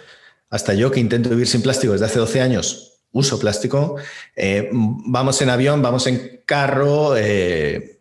hasta 0.51 0.75
yo 0.75 0.91
que 0.91 1.01
intento 1.01 1.31
vivir 1.31 1.49
sin 1.49 1.63
plástico 1.63 1.95
desde 1.95 2.05
hace 2.05 2.19
12 2.19 2.43
años, 2.43 3.01
uso 3.13 3.39
plástico. 3.39 3.97
Eh, 4.35 4.69
vamos 4.73 5.41
en 5.41 5.49
avión, 5.49 5.81
vamos 5.81 6.07
en 6.07 6.43
carro. 6.45 7.17
Eh, 7.17 8.01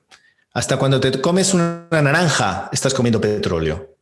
hasta 0.52 0.78
cuando 0.78 1.00
te 1.00 1.22
comes 1.22 1.54
una 1.54 1.88
naranja, 1.90 2.70
estás 2.74 2.94
comiendo 2.94 3.22
petróleo. 3.22 3.96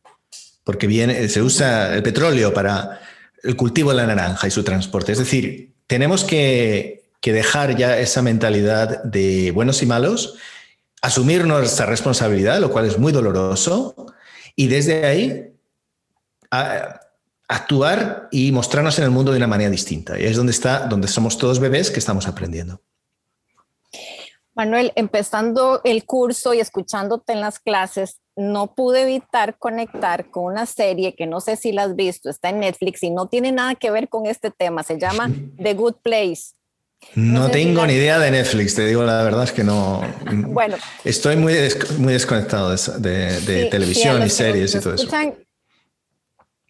Porque 0.64 0.88
viene, 0.88 1.28
se 1.28 1.42
usa 1.42 1.94
el 1.94 2.02
petróleo 2.02 2.52
para 2.52 3.00
el 3.44 3.56
cultivo 3.56 3.90
de 3.90 3.96
la 3.96 4.06
naranja 4.06 4.48
y 4.48 4.50
su 4.50 4.64
transporte. 4.64 5.12
Es 5.12 5.18
decir, 5.18 5.74
tenemos 5.86 6.24
que, 6.24 7.10
que 7.20 7.32
dejar 7.32 7.76
ya 7.76 7.98
esa 7.98 8.22
mentalidad 8.22 9.02
de 9.04 9.50
buenos 9.52 9.82
y 9.82 9.86
malos, 9.86 10.36
asumir 11.02 11.44
nuestra 11.44 11.86
responsabilidad, 11.86 12.58
lo 12.58 12.70
cual 12.70 12.86
es 12.86 12.98
muy 12.98 13.12
doloroso, 13.12 14.06
y 14.56 14.68
desde 14.68 15.06
ahí 15.06 15.54
actuar 17.48 18.28
y 18.30 18.52
mostrarnos 18.52 18.98
en 18.98 19.04
el 19.04 19.10
mundo 19.10 19.32
de 19.32 19.38
una 19.38 19.46
manera 19.46 19.70
distinta. 19.70 20.18
Y 20.18 20.24
es 20.24 20.36
donde 20.36 20.52
está, 20.52 20.86
donde 20.86 21.08
somos 21.08 21.36
todos 21.38 21.60
bebés 21.60 21.90
que 21.90 21.98
estamos 21.98 22.26
aprendiendo. 22.26 22.80
Manuel, 24.54 24.92
empezando 24.94 25.80
el 25.84 26.04
curso 26.04 26.54
y 26.54 26.60
escuchándote 26.60 27.32
en 27.32 27.40
las 27.40 27.58
clases, 27.58 28.20
no 28.36 28.74
pude 28.74 29.02
evitar 29.02 29.58
conectar 29.58 30.30
con 30.30 30.44
una 30.44 30.66
serie 30.66 31.14
que 31.14 31.26
no 31.26 31.40
sé 31.40 31.56
si 31.56 31.72
la 31.72 31.84
has 31.84 31.94
visto, 31.94 32.30
está 32.30 32.48
en 32.48 32.60
Netflix 32.60 33.02
y 33.02 33.10
no 33.10 33.28
tiene 33.28 33.52
nada 33.52 33.74
que 33.74 33.90
ver 33.90 34.08
con 34.08 34.26
este 34.26 34.50
tema, 34.50 34.82
se 34.82 34.98
llama 34.98 35.30
The 35.56 35.74
Good 35.74 35.96
Place. 36.02 36.54
No, 37.14 37.50
tengo 37.50 37.86
ni 37.86 37.92
idea 37.92 38.18
de 38.18 38.30
Netflix, 38.30 38.74
te 38.74 38.86
digo 38.86 39.04
la 39.04 39.22
verdad 39.22 39.44
es 39.44 39.52
que 39.52 39.62
no. 39.62 40.02
Bueno, 40.32 40.76
estoy 41.04 41.36
muy, 41.36 41.54
muy 41.98 42.14
desconectado 42.14 42.70
de, 42.70 43.68
televisión 43.70 44.24
y 44.24 44.30
series 44.30 44.74
y 44.74 44.80
todo 44.80 44.94
eso 44.94 45.08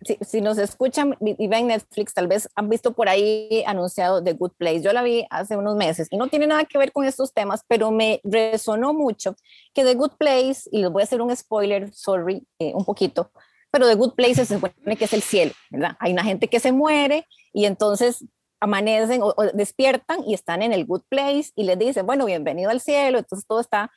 si, 0.04 0.40
nos 0.40 0.58
escuchan 0.58 1.16
y 1.20 1.46
ven 1.48 1.68
Netflix, 1.68 2.14
tal 2.14 2.26
vez 2.26 2.48
han 2.54 2.68
visto 2.68 2.92
por 2.92 3.08
ahí 3.08 3.62
anunciado 3.66 4.22
The 4.22 4.32
Good 4.32 4.52
Place. 4.56 4.82
Yo 4.82 4.92
la 4.92 5.02
vi 5.02 5.26
hace 5.30 5.56
unos 5.56 5.76
meses 5.76 6.08
y 6.10 6.16
no 6.16 6.28
tiene 6.28 6.46
nada 6.46 6.64
que 6.64 6.78
ver 6.78 6.92
con 6.92 7.04
estos 7.04 7.32
temas, 7.32 7.62
pero 7.68 7.90
me 7.90 8.20
resonó 8.24 8.94
mucho 8.94 9.36
que 9.72 9.84
The 9.84 9.94
Good 9.94 10.12
Place, 10.18 10.68
y 10.70 10.78
les 10.78 10.90
voy 10.90 11.02
a 11.02 11.04
hacer 11.04 11.20
un 11.20 11.34
spoiler, 11.34 11.92
sorry, 11.92 12.46
eh, 12.58 12.72
un 12.74 12.84
poquito, 12.84 13.30
pero 13.70 13.88
The 13.88 13.94
Good 13.94 14.14
Place 14.14 14.46
se 14.46 14.54
supone 14.54 14.96
que 14.96 15.04
es 15.04 15.12
el 15.12 15.22
cielo, 15.22 15.52
¿verdad? 15.70 15.96
Hay 15.98 16.12
una 16.12 16.22
gente 16.22 16.48
que 16.48 16.60
se 16.60 16.72
muere 16.72 17.26
y 17.52 17.64
entonces 17.64 18.24
amanecen 18.60 19.20
o, 19.22 19.34
despiertan 19.52 20.22
y 20.26 20.34
están 20.34 20.62
en 20.62 20.72
el 20.72 20.86
Good 20.86 21.02
Place 21.08 21.50
y 21.56 21.64
les 21.64 21.78
dicen, 21.78 22.06
bueno, 22.06 22.24
bienvenido 22.24 22.70
al 22.70 22.80
cielo, 22.80 23.18
entonces 23.18 23.46
todo 23.46 23.60
está 23.60 23.90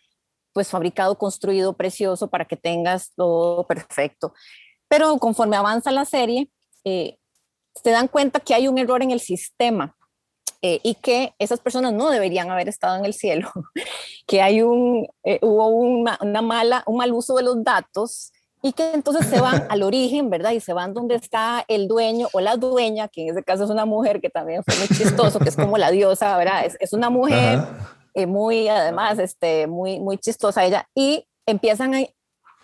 pues 0.52 0.70
fabricado, 0.70 1.20
construido, 1.20 1.74
precioso 1.74 2.30
para 2.30 2.46
que 2.46 2.58
tengas 2.58 3.14
todo 3.16 3.68
perfecto. 3.68 4.34
Pero 4.88 5.18
conforme 5.18 5.58
avanza 5.58 5.92
la 5.92 6.06
serie, 6.06 6.50
eh, 6.84 7.18
se 7.84 7.92
dan 7.92 8.08
cuenta 8.08 8.40
que 8.40 8.54
hay 8.54 8.68
un 8.68 8.78
error 8.78 9.04
en 9.04 9.12
el 9.12 9.20
sistema 9.20 9.96
eh, 10.62 10.80
y 10.84 10.96
que 10.96 11.34
esas 11.38 11.60
personas 11.60 11.94
no 11.94 12.10
deberían 12.10 12.50
haber 12.50 12.70
estado 12.70 12.98
en 12.98 13.06
el 13.06 13.14
cielo, 13.14 13.52
que 14.28 14.42
hay 14.42 14.62
un, 14.62 15.08
eh, 15.24 15.40
hubo 15.42 15.68
una, 15.68 16.42
mala, 16.42 16.84
un 16.88 16.98
mal 16.98 17.12
uso 17.12 17.36
de 17.36 17.44
los 17.44 17.62
datos 17.64 18.32
y 18.64 18.72
que 18.72 18.94
entonces 18.94 19.28
se 19.28 19.40
van 19.40 19.68
al 19.70 19.84
origen, 19.84 20.30
¿verdad? 20.30 20.52
Y 20.52 20.62
se 20.62 20.74
van 20.74 20.94
donde 20.94 21.16
está 21.16 21.64
el 21.68 21.88
dueño 21.88 22.30
o 22.32 22.40
la 22.40 22.56
dueña, 22.56 23.10
que 23.10 23.24
en 23.24 23.30
ese 23.32 23.44
caso 23.44 23.66
es 23.66 23.70
una 23.70 23.86
mujer, 23.86 24.22
que 24.22 24.30
también 24.30 24.64
fue 24.64 24.76
muy 24.78 24.88
chistoso, 24.88 25.40
que 25.40 25.50
es 25.50 25.56
como 25.56 25.78
la 25.78 25.92
diosa, 25.92 26.38
¿verdad? 26.38 26.66
Es, 26.80 26.94
una 26.94 27.10
mujer 27.10 27.60
muy, 28.28 28.68
además, 28.68 29.20
este, 29.20 29.68
muy, 29.68 30.00
muy 30.00 30.18
chistosa 30.18 30.66
ella, 30.66 30.88
y 30.96 31.28
empiezan 31.46 31.94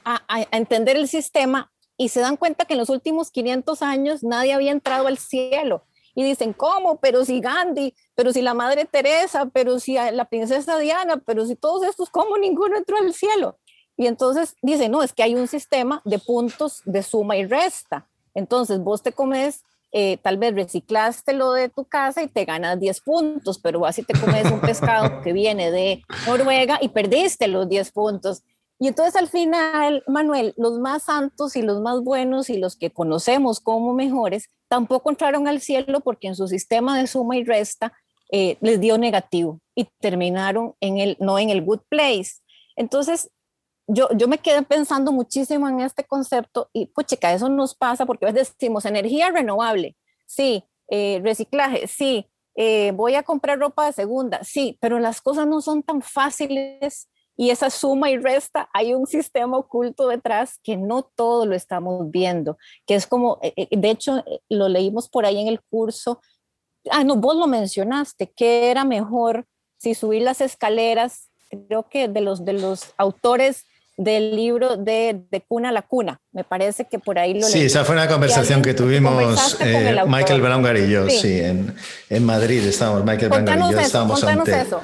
a, 0.03 0.23
a 0.27 0.41
entender 0.51 0.95
el 0.95 1.07
sistema 1.07 1.72
y 1.97 2.09
se 2.09 2.21
dan 2.21 2.37
cuenta 2.37 2.65
que 2.65 2.73
en 2.73 2.79
los 2.79 2.89
últimos 2.89 3.31
500 3.31 3.81
años 3.81 4.23
nadie 4.23 4.53
había 4.53 4.71
entrado 4.71 5.07
al 5.07 5.17
cielo. 5.17 5.85
Y 6.15 6.23
dicen, 6.23 6.53
¿cómo? 6.53 6.99
Pero 6.99 7.25
si 7.25 7.39
Gandhi, 7.39 7.95
pero 8.13 8.31
si 8.31 8.41
la 8.41 8.53
Madre 8.53 8.85
Teresa, 8.85 9.47
pero 9.51 9.79
si 9.79 9.95
la 9.95 10.25
princesa 10.25 10.77
Diana, 10.77 11.17
pero 11.17 11.45
si 11.45 11.55
todos 11.55 11.83
estos, 11.83 12.09
¿cómo 12.09 12.37
ninguno 12.37 12.77
entró 12.77 12.97
al 12.97 13.13
cielo? 13.13 13.57
Y 13.97 14.07
entonces 14.07 14.55
dicen, 14.61 14.91
no, 14.91 15.03
es 15.03 15.13
que 15.13 15.23
hay 15.23 15.35
un 15.35 15.47
sistema 15.47 16.01
de 16.05 16.19
puntos 16.19 16.81
de 16.85 17.03
suma 17.03 17.37
y 17.37 17.45
resta. 17.45 18.07
Entonces 18.33 18.79
vos 18.79 19.01
te 19.03 19.11
comes, 19.11 19.63
eh, 19.91 20.17
tal 20.17 20.37
vez 20.37 20.55
reciclaste 20.55 21.33
lo 21.33 21.53
de 21.53 21.69
tu 21.69 21.85
casa 21.85 22.23
y 22.23 22.27
te 22.27 22.45
ganas 22.45 22.79
10 22.79 23.01
puntos, 23.01 23.59
pero 23.59 23.79
vas 23.79 23.97
y 23.99 24.03
te 24.03 24.19
comes 24.19 24.51
un 24.51 24.61
pescado 24.61 25.21
que 25.23 25.33
viene 25.33 25.71
de 25.71 26.03
Noruega 26.27 26.79
y 26.81 26.89
perdiste 26.89 27.47
los 27.47 27.69
10 27.69 27.91
puntos. 27.91 28.43
Y 28.79 28.87
entonces 28.87 29.15
al 29.15 29.29
final, 29.29 30.03
Manuel, 30.07 30.53
los 30.57 30.79
más 30.79 31.03
santos 31.03 31.55
y 31.55 31.61
los 31.61 31.81
más 31.81 32.01
buenos 32.01 32.49
y 32.49 32.57
los 32.57 32.75
que 32.75 32.91
conocemos 32.91 33.59
como 33.59 33.93
mejores, 33.93 34.49
tampoco 34.67 35.09
entraron 35.09 35.47
al 35.47 35.61
cielo 35.61 36.01
porque 36.01 36.27
en 36.27 36.35
su 36.35 36.47
sistema 36.47 36.97
de 36.97 37.07
suma 37.07 37.37
y 37.37 37.43
resta 37.43 37.93
eh, 38.31 38.57
les 38.61 38.79
dio 38.79 38.97
negativo 38.97 39.61
y 39.75 39.85
terminaron 39.99 40.73
en 40.81 40.97
el, 40.97 41.17
no 41.19 41.37
en 41.37 41.49
el 41.49 41.61
good 41.61 41.81
place. 41.87 42.41
Entonces, 42.75 43.29
yo, 43.87 44.09
yo 44.15 44.27
me 44.27 44.39
quedé 44.39 44.63
pensando 44.63 45.11
muchísimo 45.11 45.67
en 45.67 45.81
este 45.81 46.03
concepto 46.03 46.69
y, 46.73 46.87
pues 46.87 47.07
chica, 47.07 47.33
eso 47.33 47.49
nos 47.49 47.75
pasa 47.75 48.05
porque 48.05 48.25
a 48.25 48.31
veces 48.31 48.55
decimos 48.57 48.85
energía 48.85 49.29
renovable, 49.29 49.95
sí, 50.25 50.63
eh, 50.89 51.21
reciclaje, 51.23 51.87
sí, 51.87 52.29
eh, 52.55 52.91
voy 52.95 53.15
a 53.15 53.23
comprar 53.23 53.59
ropa 53.59 53.85
de 53.85 53.93
segunda, 53.93 54.43
sí, 54.43 54.77
pero 54.81 54.99
las 54.99 55.21
cosas 55.21 55.47
no 55.47 55.61
son 55.61 55.83
tan 55.83 56.01
fáciles 56.01 57.09
y 57.35 57.49
esa 57.49 57.69
suma 57.69 58.11
y 58.11 58.17
resta, 58.17 58.69
hay 58.73 58.93
un 58.93 59.07
sistema 59.07 59.57
oculto 59.57 60.07
detrás 60.07 60.59
que 60.63 60.77
no 60.77 61.03
todo 61.15 61.45
lo 61.45 61.55
estamos 61.55 62.09
viendo, 62.11 62.57
que 62.85 62.95
es 62.95 63.07
como, 63.07 63.39
eh, 63.41 63.53
eh, 63.55 63.67
de 63.71 63.89
hecho, 63.89 64.17
eh, 64.19 64.39
lo 64.49 64.69
leímos 64.69 65.09
por 65.09 65.25
ahí 65.25 65.39
en 65.39 65.47
el 65.47 65.61
curso. 65.61 66.21
Ah, 66.91 67.03
no, 67.03 67.15
vos 67.15 67.35
lo 67.35 67.47
mencionaste, 67.47 68.31
que 68.35 68.69
era 68.69 68.83
mejor 68.83 69.45
si 69.77 69.95
subir 69.95 70.21
las 70.21 70.41
escaleras, 70.41 71.29
creo 71.67 71.89
que 71.89 72.07
de 72.07 72.21
los, 72.21 72.45
de 72.45 72.53
los 72.53 72.93
autores 72.97 73.65
del 73.97 74.35
libro 74.35 74.77
de, 74.77 75.23
de 75.29 75.41
Cuna 75.41 75.69
a 75.69 75.71
la 75.71 75.83
Cuna. 75.83 76.19
Me 76.31 76.43
parece 76.43 76.85
que 76.85 76.99
por 76.99 77.19
ahí 77.19 77.39
lo 77.39 77.47
Sí, 77.47 77.61
esa 77.65 77.85
fue 77.85 77.95
una 77.95 78.07
conversación 78.07 78.61
que, 78.61 78.73
tuvimos 78.73 79.57
Michael 80.07 80.41
Browngar 80.41 80.77
y 80.77 80.89
yo, 80.89 81.09
sí, 81.09 81.39
en, 81.39 81.75
en, 82.09 82.25
Madrid 82.25 82.65
estábamos, 82.65 83.03
Michael 83.05 83.29
Browngar 83.29 83.59
y 83.59 83.73
yo 83.73 83.79
estábamos 83.79 84.23
ante, 84.23 84.61
eso. 84.61 84.81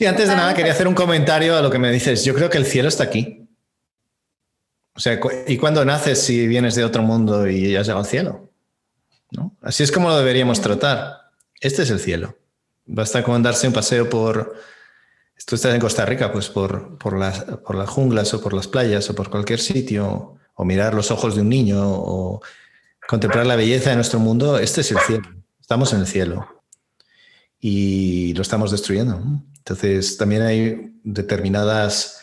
Sí, 0.00 0.06
antes 0.06 0.30
de 0.30 0.34
nada 0.34 0.54
quería 0.54 0.72
hacer 0.72 0.88
un 0.88 0.94
comentario 0.94 1.54
a 1.54 1.60
lo 1.60 1.70
que 1.70 1.78
me 1.78 1.92
dices. 1.92 2.24
Yo 2.24 2.34
creo 2.34 2.48
que 2.48 2.56
el 2.56 2.64
cielo 2.64 2.88
está 2.88 3.04
aquí. 3.04 3.46
O 4.94 4.98
sea, 4.98 5.20
¿y 5.46 5.58
cuándo 5.58 5.84
naces 5.84 6.22
si 6.22 6.46
vienes 6.46 6.74
de 6.74 6.84
otro 6.84 7.02
mundo 7.02 7.46
y 7.46 7.76
has 7.76 7.86
llegado 7.86 8.00
al 8.00 8.06
cielo? 8.06 8.50
¿No? 9.30 9.54
Así 9.60 9.82
es 9.82 9.92
como 9.92 10.08
lo 10.08 10.16
deberíamos 10.16 10.62
tratar. 10.62 11.30
Este 11.60 11.82
es 11.82 11.90
el 11.90 12.00
cielo. 12.00 12.38
Basta 12.86 13.22
con 13.22 13.42
darse 13.42 13.66
un 13.66 13.74
paseo 13.74 14.08
por, 14.08 14.54
tú 15.44 15.56
estás 15.56 15.74
en 15.74 15.80
Costa 15.82 16.06
Rica, 16.06 16.32
pues 16.32 16.48
por, 16.48 16.96
por, 16.96 17.18
las, 17.18 17.44
por 17.44 17.74
las 17.74 17.90
junglas 17.90 18.32
o 18.32 18.40
por 18.40 18.54
las 18.54 18.68
playas 18.68 19.10
o 19.10 19.14
por 19.14 19.28
cualquier 19.28 19.60
sitio, 19.60 20.38
o 20.54 20.64
mirar 20.64 20.94
los 20.94 21.10
ojos 21.10 21.34
de 21.34 21.42
un 21.42 21.50
niño 21.50 21.78
o 21.78 22.40
contemplar 23.06 23.44
la 23.44 23.56
belleza 23.56 23.90
de 23.90 23.96
nuestro 23.96 24.18
mundo, 24.18 24.58
este 24.58 24.80
es 24.80 24.92
el 24.92 24.98
cielo. 25.00 25.28
Estamos 25.60 25.92
en 25.92 26.00
el 26.00 26.06
cielo 26.06 26.62
y 27.60 28.32
lo 28.32 28.40
estamos 28.40 28.70
destruyendo. 28.70 29.22
Entonces, 29.70 30.16
también 30.16 30.42
hay 30.42 30.96
determinadas 31.04 32.22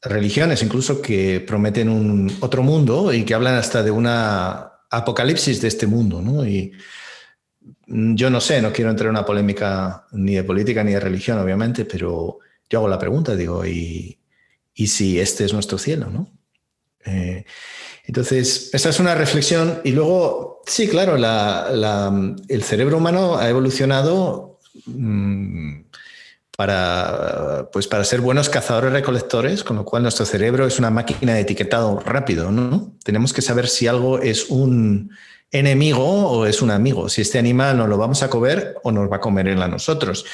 religiones 0.00 0.62
incluso 0.62 1.02
que 1.02 1.40
prometen 1.40 1.88
un 1.88 2.30
otro 2.38 2.62
mundo 2.62 3.12
y 3.12 3.24
que 3.24 3.34
hablan 3.34 3.56
hasta 3.56 3.82
de 3.82 3.90
una 3.90 4.70
apocalipsis 4.90 5.60
de 5.60 5.66
este 5.66 5.88
mundo, 5.88 6.22
¿no? 6.22 6.46
Y 6.46 6.72
yo 7.86 8.30
no 8.30 8.40
sé, 8.40 8.62
no 8.62 8.72
quiero 8.72 8.92
entrar 8.92 9.06
en 9.06 9.16
una 9.16 9.26
polémica 9.26 10.06
ni 10.12 10.36
de 10.36 10.44
política 10.44 10.84
ni 10.84 10.92
de 10.92 11.00
religión, 11.00 11.38
obviamente, 11.40 11.84
pero 11.84 12.38
yo 12.70 12.78
hago 12.78 12.88
la 12.88 12.98
pregunta, 12.98 13.34
digo, 13.34 13.66
¿y, 13.66 14.16
y 14.72 14.86
si 14.86 15.18
este 15.18 15.44
es 15.46 15.52
nuestro 15.52 15.78
cielo, 15.78 16.10
no? 16.10 16.30
Eh, 17.06 17.44
entonces, 18.04 18.70
esa 18.72 18.90
es 18.90 19.00
una 19.00 19.16
reflexión. 19.16 19.80
Y 19.82 19.90
luego, 19.90 20.62
sí, 20.64 20.86
claro, 20.86 21.16
el 21.16 22.62
cerebro 22.62 22.98
humano 22.98 23.36
ha 23.36 23.48
evolucionado 23.48 24.60
mm, 24.86 25.80
para, 26.56 27.68
pues 27.72 27.86
para 27.86 28.04
ser 28.04 28.20
buenos 28.20 28.48
cazadores 28.48 28.92
recolectores, 28.92 29.64
con 29.64 29.76
lo 29.76 29.84
cual 29.84 30.02
nuestro 30.02 30.24
cerebro 30.24 30.66
es 30.66 30.78
una 30.78 30.90
máquina 30.90 31.34
de 31.34 31.40
etiquetado 31.40 32.00
rápido. 32.00 32.50
¿no? 32.50 32.94
Tenemos 33.02 33.32
que 33.32 33.42
saber 33.42 33.68
si 33.68 33.86
algo 33.86 34.18
es 34.18 34.50
un 34.50 35.10
enemigo 35.50 36.04
o 36.04 36.46
es 36.46 36.62
un 36.62 36.70
amigo, 36.70 37.08
si 37.08 37.20
este 37.22 37.38
animal 37.38 37.76
nos 37.76 37.88
lo 37.88 37.96
vamos 37.96 38.22
a 38.24 38.28
comer 38.28 38.74
o 38.82 38.90
nos 38.90 39.10
va 39.10 39.16
a 39.16 39.20
comer 39.20 39.46
él 39.46 39.62
a 39.62 39.68
nosotros, 39.68 40.24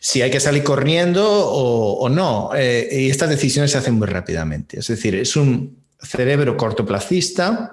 si 0.00 0.20
hay 0.20 0.30
que 0.30 0.40
salir 0.40 0.64
corriendo 0.64 1.24
o, 1.24 2.08
no. 2.08 2.50
Eh, 2.56 2.88
y 2.90 3.10
estas 3.10 3.28
decisiones 3.28 3.70
se 3.70 3.78
hacen 3.78 3.94
muy 3.94 4.08
rápidamente. 4.08 4.80
Es 4.80 4.88
decir, 4.88 5.14
es 5.14 5.36
un 5.36 5.78
cerebro 6.00 6.56
cortoplacista 6.56 7.70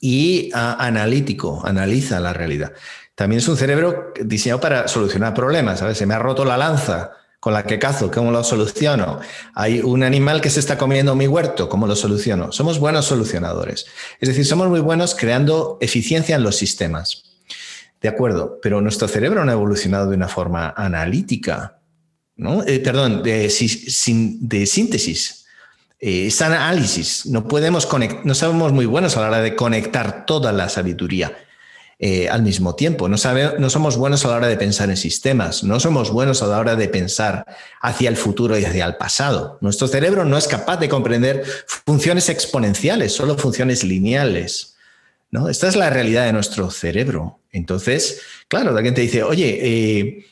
y 0.00 0.50
analítico, 0.52 1.62
analiza 1.64 2.20
la 2.20 2.32
realidad. 2.32 2.72
También 3.20 3.40
es 3.40 3.48
un 3.48 3.58
cerebro 3.58 4.14
diseñado 4.18 4.62
para 4.62 4.88
solucionar 4.88 5.34
problemas. 5.34 5.80
¿sabes? 5.80 5.98
Se 5.98 6.06
me 6.06 6.14
ha 6.14 6.18
roto 6.18 6.42
la 6.42 6.56
lanza 6.56 7.10
con 7.38 7.52
la 7.52 7.64
que 7.64 7.78
cazo, 7.78 8.10
¿cómo 8.10 8.30
lo 8.30 8.42
soluciono? 8.42 9.20
Hay 9.52 9.80
un 9.80 10.02
animal 10.04 10.40
que 10.40 10.48
se 10.48 10.58
está 10.58 10.78
comiendo 10.78 11.14
mi 11.14 11.26
huerto, 11.26 11.68
¿cómo 11.68 11.86
lo 11.86 11.94
soluciono? 11.96 12.50
Somos 12.50 12.78
buenos 12.78 13.04
solucionadores. 13.04 13.84
Es 14.20 14.30
decir, 14.30 14.46
somos 14.46 14.70
muy 14.70 14.80
buenos 14.80 15.14
creando 15.14 15.76
eficiencia 15.82 16.34
en 16.34 16.42
los 16.42 16.56
sistemas. 16.56 17.24
De 18.00 18.08
acuerdo, 18.08 18.58
pero 18.62 18.80
nuestro 18.80 19.06
cerebro 19.06 19.44
no 19.44 19.50
ha 19.50 19.54
evolucionado 19.54 20.08
de 20.08 20.16
una 20.16 20.28
forma 20.28 20.72
analítica, 20.74 21.76
¿no? 22.36 22.62
Eh, 22.62 22.80
perdón, 22.80 23.22
de, 23.22 23.42
de 23.42 24.66
síntesis. 24.66 25.44
Eh, 25.98 26.28
es 26.28 26.40
análisis. 26.40 27.26
No 27.26 27.46
podemos 27.46 27.86
no 28.24 28.34
somos 28.34 28.72
muy 28.72 28.86
buenos 28.86 29.18
a 29.18 29.20
la 29.20 29.28
hora 29.28 29.42
de 29.42 29.54
conectar 29.56 30.24
toda 30.24 30.52
la 30.52 30.70
sabiduría. 30.70 31.36
Eh, 32.02 32.30
al 32.30 32.42
mismo 32.42 32.74
tiempo. 32.76 33.10
No, 33.10 33.16
no 33.58 33.68
somos 33.68 33.98
buenos 33.98 34.24
a 34.24 34.28
la 34.28 34.36
hora 34.36 34.48
de 34.48 34.56
pensar 34.56 34.88
en 34.88 34.96
sistemas, 34.96 35.62
no 35.62 35.78
somos 35.80 36.10
buenos 36.10 36.42
a 36.42 36.46
la 36.46 36.58
hora 36.58 36.74
de 36.74 36.88
pensar 36.88 37.44
hacia 37.82 38.08
el 38.08 38.16
futuro 38.16 38.58
y 38.58 38.64
hacia 38.64 38.86
el 38.86 38.96
pasado. 38.96 39.58
Nuestro 39.60 39.86
cerebro 39.86 40.24
no 40.24 40.38
es 40.38 40.48
capaz 40.48 40.78
de 40.78 40.88
comprender 40.88 41.44
funciones 41.66 42.30
exponenciales, 42.30 43.12
solo 43.12 43.36
funciones 43.36 43.84
lineales. 43.84 44.76
¿no? 45.30 45.50
Esta 45.50 45.68
es 45.68 45.76
la 45.76 45.90
realidad 45.90 46.24
de 46.24 46.32
nuestro 46.32 46.70
cerebro. 46.70 47.40
Entonces, 47.52 48.22
claro, 48.48 48.74
alguien 48.74 48.94
te 48.94 49.02
dice, 49.02 49.22
oye, 49.22 49.58
eh, 49.60 50.26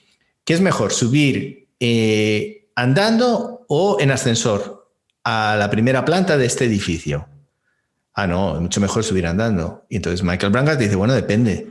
¿qué 0.47 0.55
es 0.55 0.63
mejor, 0.63 0.91
subir 0.91 1.69
eh, 1.81 2.71
andando 2.77 3.67
o 3.69 3.99
en 4.01 4.11
ascensor 4.11 4.89
a 5.23 5.55
la 5.59 5.69
primera 5.69 6.07
planta 6.07 6.39
de 6.39 6.47
este 6.47 6.65
edificio? 6.65 7.29
Ah, 8.21 8.27
no, 8.27 8.57
es 8.57 8.61
mucho 8.61 8.81
mejor 8.81 9.05
subir 9.05 9.29
andando. 9.29 9.87
Y 9.89 9.95
entonces 9.95 10.25
Michael 10.25 10.51
Brangas 10.51 10.77
dice, 10.77 10.97
bueno, 10.97 11.15
depende. 11.15 11.69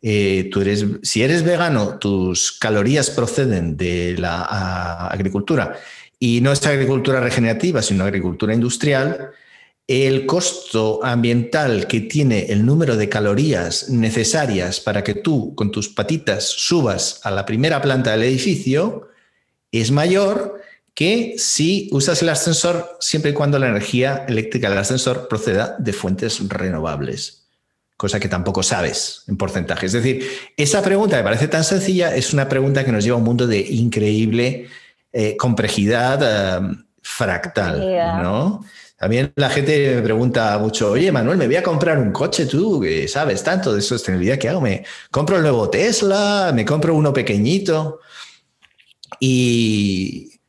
Eh, 0.00 0.48
tú 0.50 0.62
eres, 0.62 0.86
si 1.02 1.22
eres 1.22 1.42
vegano, 1.42 1.98
tus 1.98 2.52
calorías 2.52 3.10
proceden 3.10 3.76
de 3.76 4.16
la 4.16 5.08
agricultura 5.08 5.78
y 6.18 6.40
no 6.40 6.52
es 6.52 6.66
agricultura 6.66 7.20
regenerativa, 7.20 7.82
sino 7.82 8.04
agricultura 8.04 8.54
industrial, 8.54 9.28
el 9.86 10.24
costo 10.24 11.04
ambiental 11.04 11.86
que 11.86 12.00
tiene 12.00 12.46
el 12.46 12.64
número 12.64 12.96
de 12.96 13.10
calorías 13.10 13.90
necesarias 13.90 14.80
para 14.80 15.04
que 15.04 15.16
tú 15.16 15.54
con 15.54 15.70
tus 15.70 15.90
patitas 15.90 16.48
subas 16.48 17.20
a 17.24 17.30
la 17.30 17.44
primera 17.44 17.82
planta 17.82 18.12
del 18.12 18.22
edificio 18.22 19.10
es 19.70 19.90
mayor 19.90 20.59
que 21.00 21.36
si 21.38 21.88
usas 21.92 22.20
el 22.20 22.28
ascensor 22.28 22.98
siempre 23.00 23.30
y 23.30 23.32
cuando 23.32 23.58
la 23.58 23.68
energía 23.68 24.26
eléctrica 24.28 24.68
del 24.68 24.76
ascensor 24.76 25.28
proceda 25.28 25.74
de 25.78 25.94
fuentes 25.94 26.46
renovables, 26.46 27.48
cosa 27.96 28.20
que 28.20 28.28
tampoco 28.28 28.62
sabes 28.62 29.22
en 29.26 29.38
porcentaje. 29.38 29.86
Es 29.86 29.92
decir, 29.92 30.28
esa 30.58 30.82
pregunta 30.82 31.16
me 31.16 31.22
parece 31.22 31.48
tan 31.48 31.64
sencilla, 31.64 32.14
es 32.14 32.34
una 32.34 32.50
pregunta 32.50 32.84
que 32.84 32.92
nos 32.92 33.02
lleva 33.02 33.14
a 33.14 33.18
un 33.18 33.24
mundo 33.24 33.46
de 33.46 33.60
increíble 33.60 34.68
eh, 35.10 35.38
complejidad 35.38 36.20
eh, 36.22 36.76
fractal, 37.00 37.80
¿no? 38.22 38.62
También 38.98 39.32
la 39.36 39.48
gente 39.48 39.94
me 39.96 40.02
pregunta 40.02 40.58
mucho, 40.58 40.90
oye, 40.90 41.10
Manuel, 41.10 41.38
me 41.38 41.46
voy 41.46 41.56
a 41.56 41.62
comprar 41.62 41.96
un 41.96 42.12
coche 42.12 42.44
tú, 42.44 42.78
que 42.78 43.08
sabes 43.08 43.42
tanto 43.42 43.74
de 43.74 43.80
sostenibilidad, 43.80 44.36
¿qué 44.36 44.50
hago? 44.50 44.60
¿Me 44.60 44.84
compro 45.10 45.36
el 45.36 45.42
nuevo 45.42 45.70
Tesla? 45.70 46.52
¿Me 46.54 46.66
compro 46.66 46.94
uno 46.94 47.10
pequeñito? 47.10 48.00
Y, 49.18 50.39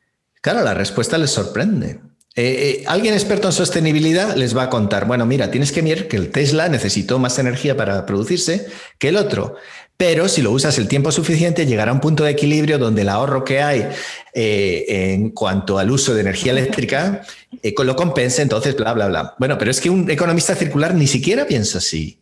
Claro, 0.42 0.64
la 0.64 0.74
respuesta 0.74 1.18
les 1.18 1.32
sorprende. 1.32 2.00
Eh, 2.36 2.82
eh, 2.82 2.84
alguien 2.88 3.14
experto 3.14 3.48
en 3.48 3.54
sostenibilidad 3.54 4.36
les 4.36 4.56
va 4.56 4.64
a 4.64 4.70
contar, 4.70 5.06
bueno, 5.06 5.26
mira, 5.26 5.52
tienes 5.52 5.72
que 5.72 5.82
mirar 5.82 6.08
que 6.08 6.18
el 6.18 6.32
Tesla 6.32 6.70
necesitó 6.70 7.20
más 7.20 7.38
energía 7.40 7.76
para 7.76 8.06
producirse 8.06 8.68
que 8.98 9.10
el 9.10 9.18
otro, 9.18 9.56
pero 9.98 10.30
si 10.30 10.42
lo 10.42 10.52
usas 10.52 10.78
el 10.78 10.88
tiempo 10.88 11.12
suficiente, 11.12 11.66
llegará 11.66 11.92
a 11.92 11.94
un 11.94 12.00
punto 12.00 12.24
de 12.24 12.32
equilibrio 12.32 12.80
donde 12.80 13.02
el 13.02 13.10
ahorro 13.10 13.44
que 13.44 13.62
hay 13.62 13.88
eh, 14.34 14.86
en 15.14 15.30
cuanto 15.32 15.78
al 15.78 15.92
uso 15.92 16.16
de 16.16 16.22
energía 16.22 16.54
eléctrica 16.54 17.22
lo 17.62 17.96
compensa, 17.96 18.42
entonces, 18.42 18.76
bla, 18.76 18.94
bla, 18.94 19.08
bla. 19.10 19.36
Bueno, 19.38 19.58
pero 19.58 19.70
es 19.70 19.82
que 19.82 19.90
un 19.90 20.10
economista 20.10 20.56
circular 20.56 20.96
ni 20.96 21.06
siquiera 21.06 21.46
piensa 21.46 21.78
así. 21.80 22.22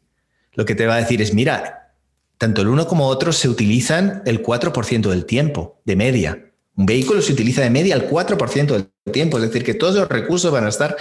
Lo 0.55 0.65
que 0.65 0.75
te 0.75 0.87
va 0.87 0.95
a 0.95 0.99
decir 0.99 1.21
es, 1.21 1.33
mira, 1.33 1.93
tanto 2.37 2.63
el 2.63 2.67
uno 2.67 2.87
como 2.87 3.07
otro 3.07 3.31
se 3.31 3.47
utilizan 3.47 4.23
el 4.25 4.43
4% 4.43 5.09
del 5.09 5.25
tiempo, 5.25 5.79
de 5.85 5.95
media. 5.95 6.48
Un 6.75 6.85
vehículo 6.85 7.21
se 7.21 7.33
utiliza 7.33 7.61
de 7.61 7.69
media 7.69 7.95
al 7.95 8.09
4% 8.09 8.67
del 8.67 8.89
tiempo, 9.11 9.37
es 9.37 9.43
decir, 9.43 9.63
que 9.63 9.73
todos 9.73 9.95
los 9.95 10.07
recursos 10.07 10.51
van 10.51 10.65
a 10.65 10.69
estar 10.69 10.95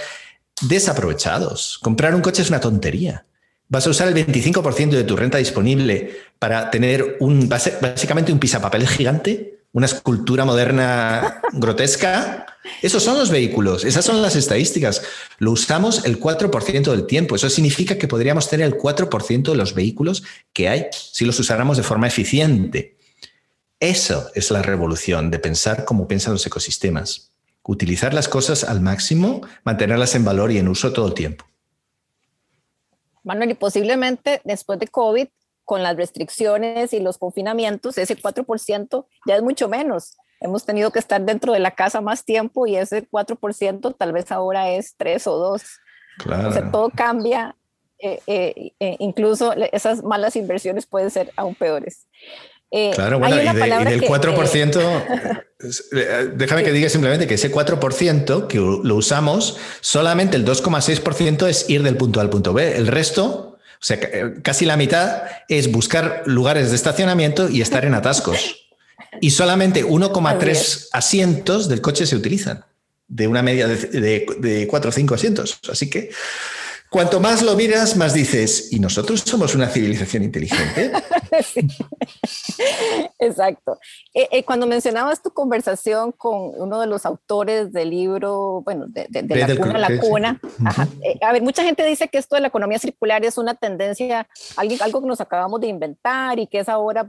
desaprovechados. 0.61 1.79
Comprar 1.81 2.15
un 2.15 2.21
coche 2.21 2.41
es 2.41 2.49
una 2.49 2.59
tontería. 2.59 3.25
Vas 3.67 3.85
a 3.85 3.91
usar 3.91 4.07
el 4.07 4.15
25% 4.15 4.89
de 4.89 5.03
tu 5.03 5.15
renta 5.15 5.37
disponible 5.37 6.11
para 6.39 6.71
tener 6.71 7.17
un, 7.19 7.47
básicamente 7.47 8.31
un 8.33 8.39
pisapapel 8.39 8.87
gigante, 8.87 9.59
una 9.71 9.85
escultura 9.85 10.43
moderna 10.43 11.41
grotesca. 11.53 12.45
Esos 12.81 13.03
son 13.03 13.17
los 13.17 13.29
vehículos, 13.29 13.85
esas 13.85 14.03
son 14.03 14.21
las 14.21 14.35
estadísticas. 14.35 15.03
Lo 15.37 15.51
usamos 15.51 16.05
el 16.05 16.19
4% 16.19 16.91
del 16.91 17.05
tiempo. 17.05 17.35
Eso 17.35 17.49
significa 17.49 17.97
que 17.97 18.07
podríamos 18.07 18.49
tener 18.49 18.65
el 18.65 18.77
4% 18.77 19.51
de 19.51 19.55
los 19.55 19.75
vehículos 19.75 20.23
que 20.51 20.67
hay 20.67 20.87
si 20.91 21.25
los 21.25 21.39
usáramos 21.39 21.77
de 21.77 21.83
forma 21.83 22.07
eficiente. 22.07 22.98
Eso 23.79 24.29
es 24.35 24.51
la 24.51 24.61
revolución 24.61 25.31
de 25.31 25.39
pensar 25.39 25.85
como 25.85 26.07
piensan 26.07 26.33
los 26.33 26.45
ecosistemas. 26.45 27.31
Utilizar 27.63 28.13
las 28.13 28.27
cosas 28.27 28.63
al 28.63 28.81
máximo, 28.81 29.41
mantenerlas 29.63 30.15
en 30.15 30.25
valor 30.25 30.51
y 30.51 30.57
en 30.57 30.67
uso 30.67 30.91
todo 30.91 31.07
el 31.07 31.13
tiempo. 31.13 31.45
Manuel, 33.23 33.51
y 33.51 33.53
posiblemente 33.53 34.41
después 34.43 34.79
de 34.79 34.87
COVID, 34.87 35.27
con 35.63 35.83
las 35.83 35.95
restricciones 35.95 36.93
y 36.93 36.99
los 36.99 37.19
confinamientos, 37.19 37.97
ese 37.97 38.17
4% 38.17 39.05
ya 39.27 39.35
es 39.35 39.43
mucho 39.43 39.69
menos. 39.69 40.17
Hemos 40.41 40.65
tenido 40.65 40.91
que 40.91 40.99
estar 40.99 41.21
dentro 41.21 41.53
de 41.53 41.59
la 41.59 41.71
casa 41.71 42.01
más 42.01 42.25
tiempo 42.25 42.65
y 42.65 42.75
ese 42.75 43.07
4% 43.07 43.95
tal 43.97 44.11
vez 44.13 44.31
ahora 44.31 44.71
es 44.71 44.95
3 44.97 45.27
o 45.27 45.37
2. 45.37 45.63
Claro. 46.17 46.49
O 46.49 46.51
sea, 46.51 46.71
todo 46.71 46.89
cambia. 46.89 47.55
Eh, 47.99 48.19
eh, 48.27 48.71
eh, 48.79 48.95
incluso 48.99 49.53
esas 49.73 50.03
malas 50.03 50.35
inversiones 50.37 50.85
pueden 50.85 51.11
ser 51.11 51.31
aún 51.35 51.53
peores. 51.53 52.07
Eh, 52.71 52.91
claro, 52.93 53.17
bueno, 53.17 53.35
y, 53.41 53.45
del 53.45 54.01
4%, 54.01 55.37
eh, 55.91 56.31
déjame 56.35 56.63
que 56.63 56.71
diga 56.71 56.87
simplemente 56.87 57.25
que 57.25 57.33
ese 57.33 57.51
4% 57.51 58.47
que 58.47 58.57
lo 58.57 58.95
usamos, 58.95 59.57
solamente 59.81 60.37
el 60.37 60.45
2,6% 60.45 61.47
es 61.47 61.67
ir 61.69 61.81
del 61.81 61.97
punto 61.97 62.19
A 62.19 62.23
al 62.23 62.29
punto 62.29 62.53
B. 62.53 62.77
El 62.77 62.87
resto, 62.87 63.57
o 63.57 63.83
sea, 63.83 63.97
eh, 64.01 64.35
casi 64.43 64.65
la 64.65 64.77
mitad 64.77 65.23
es 65.47 65.71
buscar 65.71 66.21
lugares 66.25 66.69
de 66.69 66.75
estacionamiento 66.75 67.49
y 67.49 67.61
estar 67.61 67.85
en 67.85 67.95
atascos. 67.95 68.67
Y 69.19 69.31
solamente 69.31 69.83
1,3 69.83 70.89
asientos 70.91 71.69
del 71.69 71.81
coche 71.81 72.05
se 72.05 72.15
utilizan, 72.15 72.65
de 73.07 73.27
una 73.27 73.41
media 73.41 73.67
de, 73.67 73.75
de, 73.77 74.25
de 74.37 74.67
4 74.67 74.89
o 74.89 74.91
5 74.91 75.15
asientos. 75.15 75.59
Así 75.67 75.89
que 75.89 76.11
Cuanto 76.89 77.19
más 77.19 77.43
lo 77.43 77.55
miras, 77.55 77.95
más 77.95 78.15
dices, 78.15 78.73
¿y 78.73 78.79
nosotros 78.79 79.21
somos 79.21 79.53
una 79.53 79.67
civilización 79.67 80.23
inteligente? 80.23 80.91
Exacto. 83.19 83.77
Eh, 84.11 84.27
eh, 84.31 84.43
cuando 84.43 84.65
mencionabas 84.65 85.21
tu 85.21 85.29
conversación 85.29 86.11
con 86.11 86.51
uno 86.59 86.81
de 86.81 86.87
los 86.87 87.05
autores 87.05 87.71
del 87.71 87.91
libro, 87.91 88.63
bueno, 88.65 88.85
de, 88.87 89.07
La 89.11 89.55
cuna 89.55 89.75
a 89.75 89.89
la 89.89 89.99
cuna, 89.99 90.41
eh, 91.03 91.19
a 91.21 91.31
ver, 91.31 91.43
mucha 91.43 91.63
gente 91.63 91.85
dice 91.85 92.07
que 92.07 92.17
esto 92.17 92.35
de 92.35 92.41
la 92.41 92.47
economía 92.47 92.79
circular 92.79 93.23
es 93.23 93.37
una 93.37 93.53
tendencia, 93.53 94.27
algo 94.57 95.01
que 95.01 95.07
nos 95.07 95.21
acabamos 95.21 95.61
de 95.61 95.67
inventar 95.67 96.39
y 96.39 96.47
que 96.47 96.59
es 96.59 96.69
ahora, 96.69 97.07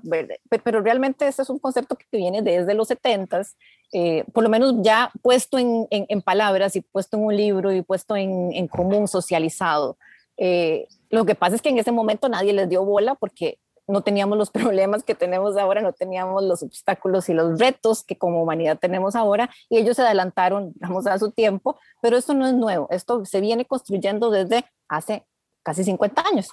pero 0.63 0.83
realmente 0.83 1.27
ese 1.27 1.41
es 1.41 1.49
un 1.49 1.59
concepto 1.59 1.97
que 1.97 2.05
viene 2.13 2.43
desde 2.43 2.75
los 2.75 2.91
70s 2.91 3.55
eh, 3.93 4.25
por 4.33 4.45
lo 4.45 4.51
menos 4.51 4.75
ya 4.83 5.11
puesto 5.23 5.59
en, 5.59 5.87
en, 5.91 6.23
palabras 6.23 6.77
y 6.77 6.81
puesto 6.81 7.17
en 7.17 7.25
un 7.25 7.37
libro 7.37 7.73
y 7.73 7.83
puesto 7.83 8.17
en, 8.17 8.53
en 8.53 8.69
común, 8.69 9.09
socializado. 9.09 9.99
Eh, 10.37 10.87
lo 11.11 11.25
que 11.25 11.35
pasa 11.35 11.57
es 11.57 11.63
que 11.63 11.71
en 11.71 11.79
ese 11.79 11.93
momento 11.93 12.29
nadie 12.29 12.53
les 12.53 12.69
dio 12.69 12.85
bola 12.85 13.15
porque 13.17 13.59
no 13.89 14.03
teníamos 14.03 14.39
los 14.39 14.51
problemas 14.53 15.03
que 15.03 15.15
tenemos 15.15 15.57
ahora, 15.57 15.83
no 15.83 15.93
teníamos 15.93 16.43
los 16.45 16.63
obstáculos 16.63 17.29
y 17.29 17.35
los 17.35 17.59
retos 17.59 18.05
que 18.05 18.17
como 18.17 18.43
humanidad 18.43 18.79
tenemos 18.79 19.17
ahora 19.17 19.51
y 19.69 19.79
ellos 19.79 19.97
se 19.97 20.03
adelantaron, 20.03 20.73
vamos 20.77 21.07
a 21.07 21.19
su 21.19 21.33
tiempo, 21.33 21.79
pero 22.01 22.17
esto 22.17 22.33
no 22.35 22.47
es 22.47 22.55
nuevo, 22.55 22.87
esto 22.91 23.25
se 23.25 23.41
viene 23.41 23.65
construyendo 23.65 24.31
desde 24.31 24.65
hace 24.89 25.27
casi 25.63 25.85
50 25.85 26.23
años, 26.33 26.51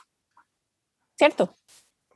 ¿cierto? 1.18 1.54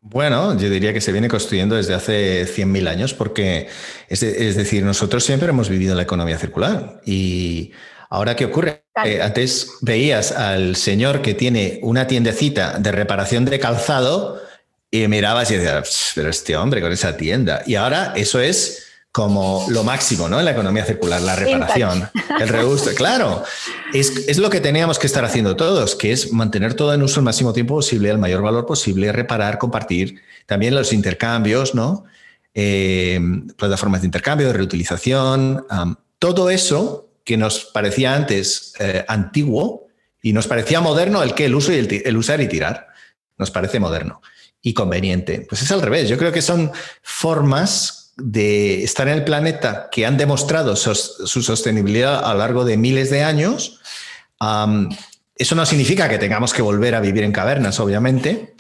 Bueno, 0.04 0.58
yo 0.58 0.68
diría 0.68 0.94
que 0.94 1.02
se 1.02 1.12
viene 1.12 1.28
construyendo 1.28 1.76
desde 1.76 1.94
hace 1.94 2.48
100.000 2.48 2.88
años, 2.88 3.14
porque 3.14 3.70
es, 4.10 4.20
decir, 4.20 4.84
nosotros 4.84 5.24
siempre 5.24 5.50
hemos 5.50 5.70
vivido 5.70 5.94
la 5.94 6.02
economía 6.02 6.40
circular. 6.40 7.02
Y 7.06 7.72
ahora, 8.10 8.36
¿qué 8.36 8.46
ocurre? 8.46 8.84
Eh, 9.06 9.22
antes 9.22 9.70
veías 9.82 10.32
al 10.32 10.76
señor 10.76 11.22
que 11.22 11.36
tiene 11.36 11.80
una 11.84 12.08
tiendecita 12.08 12.80
de 12.80 12.92
reparación 12.92 13.46
de 13.46 13.60
calzado 13.60 14.42
y 14.90 15.08
mirabas 15.08 15.52
y 15.52 15.58
decías, 15.58 16.12
pero 16.16 16.30
este 16.32 16.58
hombre 16.58 16.82
con 16.82 16.92
esa 16.92 17.16
tienda. 17.16 17.62
Y 17.68 17.76
ahora 17.76 18.14
eso 18.16 18.40
es 18.40 18.91
como 19.12 19.66
lo 19.70 19.84
máximo 19.84 20.30
¿no? 20.30 20.40
en 20.40 20.46
la 20.46 20.52
economía 20.52 20.86
circular, 20.86 21.22
la 21.22 21.36
reparación, 21.36 22.10
el 22.40 22.48
reuso. 22.48 22.92
Claro, 22.96 23.44
es, 23.94 24.28
es, 24.28 24.38
lo 24.38 24.50
que 24.50 24.62
teníamos 24.62 25.00
que 25.00 25.08
estar 25.08 25.26
haciendo 25.26 25.56
todos, 25.56 25.96
que 25.96 26.12
es 26.12 26.32
mantener 26.32 26.76
todo 26.76 26.94
en 26.94 27.02
uso 27.02 27.20
el 27.20 27.26
máximo 27.26 27.52
tiempo 27.52 27.76
posible, 27.76 28.10
el 28.10 28.18
mayor 28.18 28.42
valor 28.42 28.66
posible, 28.66 29.12
reparar, 29.12 29.58
compartir, 29.58 30.22
también 30.46 30.76
los 30.76 30.94
intercambios, 30.94 31.76
¿no? 31.76 32.06
Eh, 32.54 33.20
plataformas 33.58 34.02
de 34.02 34.08
intercambio, 34.08 34.48
de 34.48 34.54
reutilización, 34.54 35.66
todo 36.20 36.50
eso 36.50 37.10
que 37.24 37.38
nos 37.38 37.66
parecía 37.66 38.14
antes 38.14 38.74
eh, 38.80 39.04
antiguo 39.08 39.88
y 40.22 40.34
nos 40.34 40.48
parecía 40.48 40.80
moderno, 40.80 41.24
el 41.24 41.34
que 41.34 41.46
el 41.46 41.56
uso 41.56 41.74
y 41.74 41.78
el, 41.78 42.02
el 42.06 42.18
usar 42.18 42.40
y 42.42 42.48
tirar, 42.48 42.88
nos 43.38 43.52
parece 43.52 43.80
moderno 43.80 44.22
y 44.62 44.74
conveniente. 44.74 45.46
Pues 45.50 45.62
es 45.62 45.72
al 45.72 45.82
revés, 45.82 46.08
yo 46.08 46.18
creo 46.18 46.32
que 46.32 46.42
son 46.42 46.72
formas 47.02 48.01
de 48.24 48.84
estar 48.84 49.08
en 49.08 49.16
el 49.16 49.24
planeta 49.24 49.90
que 49.92 50.06
han 50.06 50.18
demostrado 50.18 50.76
su, 50.76 50.94
sostenibilidad 51.42 52.24
a 52.24 52.34
lo 52.34 52.40
largo 52.40 52.66
de 52.66 52.78
miles 52.78 53.10
de 53.10 53.24
años. 53.24 53.80
eso 55.36 55.56
no 55.56 55.66
significa 55.66 56.10
que 56.10 56.18
tengamos 56.18 56.54
que 56.54 56.62
volver 56.62 56.96
a 56.96 57.02
vivir 57.02 57.24
en 57.24 57.32
cavernas, 57.32 57.80
obviamente, 57.80 58.56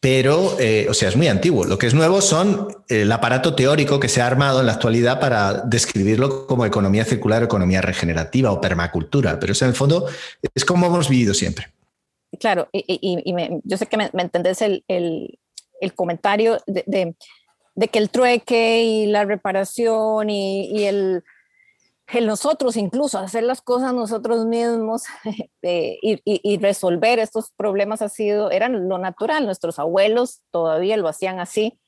pero, 0.00 0.58
eh, 0.58 0.86
o 0.88 0.94
sea, 0.94 1.10
es 1.10 1.16
muy 1.16 1.28
antiguo. 1.28 1.66
Lo 1.66 1.76
que 1.76 1.86
es 1.86 1.92
nuevo 1.92 2.22
son 2.22 2.68
el 2.88 3.12
aparato 3.12 3.54
teórico 3.54 4.00
que 4.00 4.08
se 4.08 4.22
ha 4.22 4.26
armado 4.26 4.60
en 4.60 4.66
la 4.66 4.72
actualidad 4.72 5.20
para 5.20 5.52
describirlo 5.52 6.46
como 6.46 6.64
economía 6.64 7.04
circular, 7.04 7.42
economía 7.42 7.82
regenerativa 7.82 8.50
o 8.50 8.62
permacultura, 8.62 9.38
pero 9.38 9.52
eso 9.52 9.66
en 9.66 9.70
el 9.70 9.76
fondo 9.76 10.06
es 10.54 10.64
como 10.64 10.86
hemos 10.86 11.08
vivido 11.10 11.34
siempre. 11.34 11.66
Claro, 12.38 12.68
y, 12.72 13.60
yo 13.64 13.76
sé 13.76 13.86
que 13.86 13.98
me, 13.98 14.10
entendés 14.14 14.62
el, 14.62 14.82
comentario 15.94 16.58
de 16.66 16.84
de 16.86 17.14
que 17.88 17.98
el 17.98 18.10
trueque 18.10 18.82
y 18.82 19.06
la 19.06 19.24
reparación 19.24 20.30
y, 20.30 20.84
el, 20.84 21.22
nosotros 22.22 22.76
incluso 22.76 23.18
hacer 23.18 23.44
las 23.44 23.62
cosas 23.62 23.94
nosotros 23.94 24.46
mismos 24.46 25.04
eh, 25.62 25.98
y, 26.02 26.58
resolver 26.58 27.18
estos 27.18 27.52
problemas 27.56 28.02
ha 28.02 28.08
sido, 28.08 28.50
eran 28.50 28.88
lo 28.88 28.98
natural, 28.98 29.46
nuestros 29.46 29.78
abuelos 29.78 30.42
todavía 30.50 30.96
lo 30.96 31.08
hacían 31.08 31.40
así. 31.40 31.78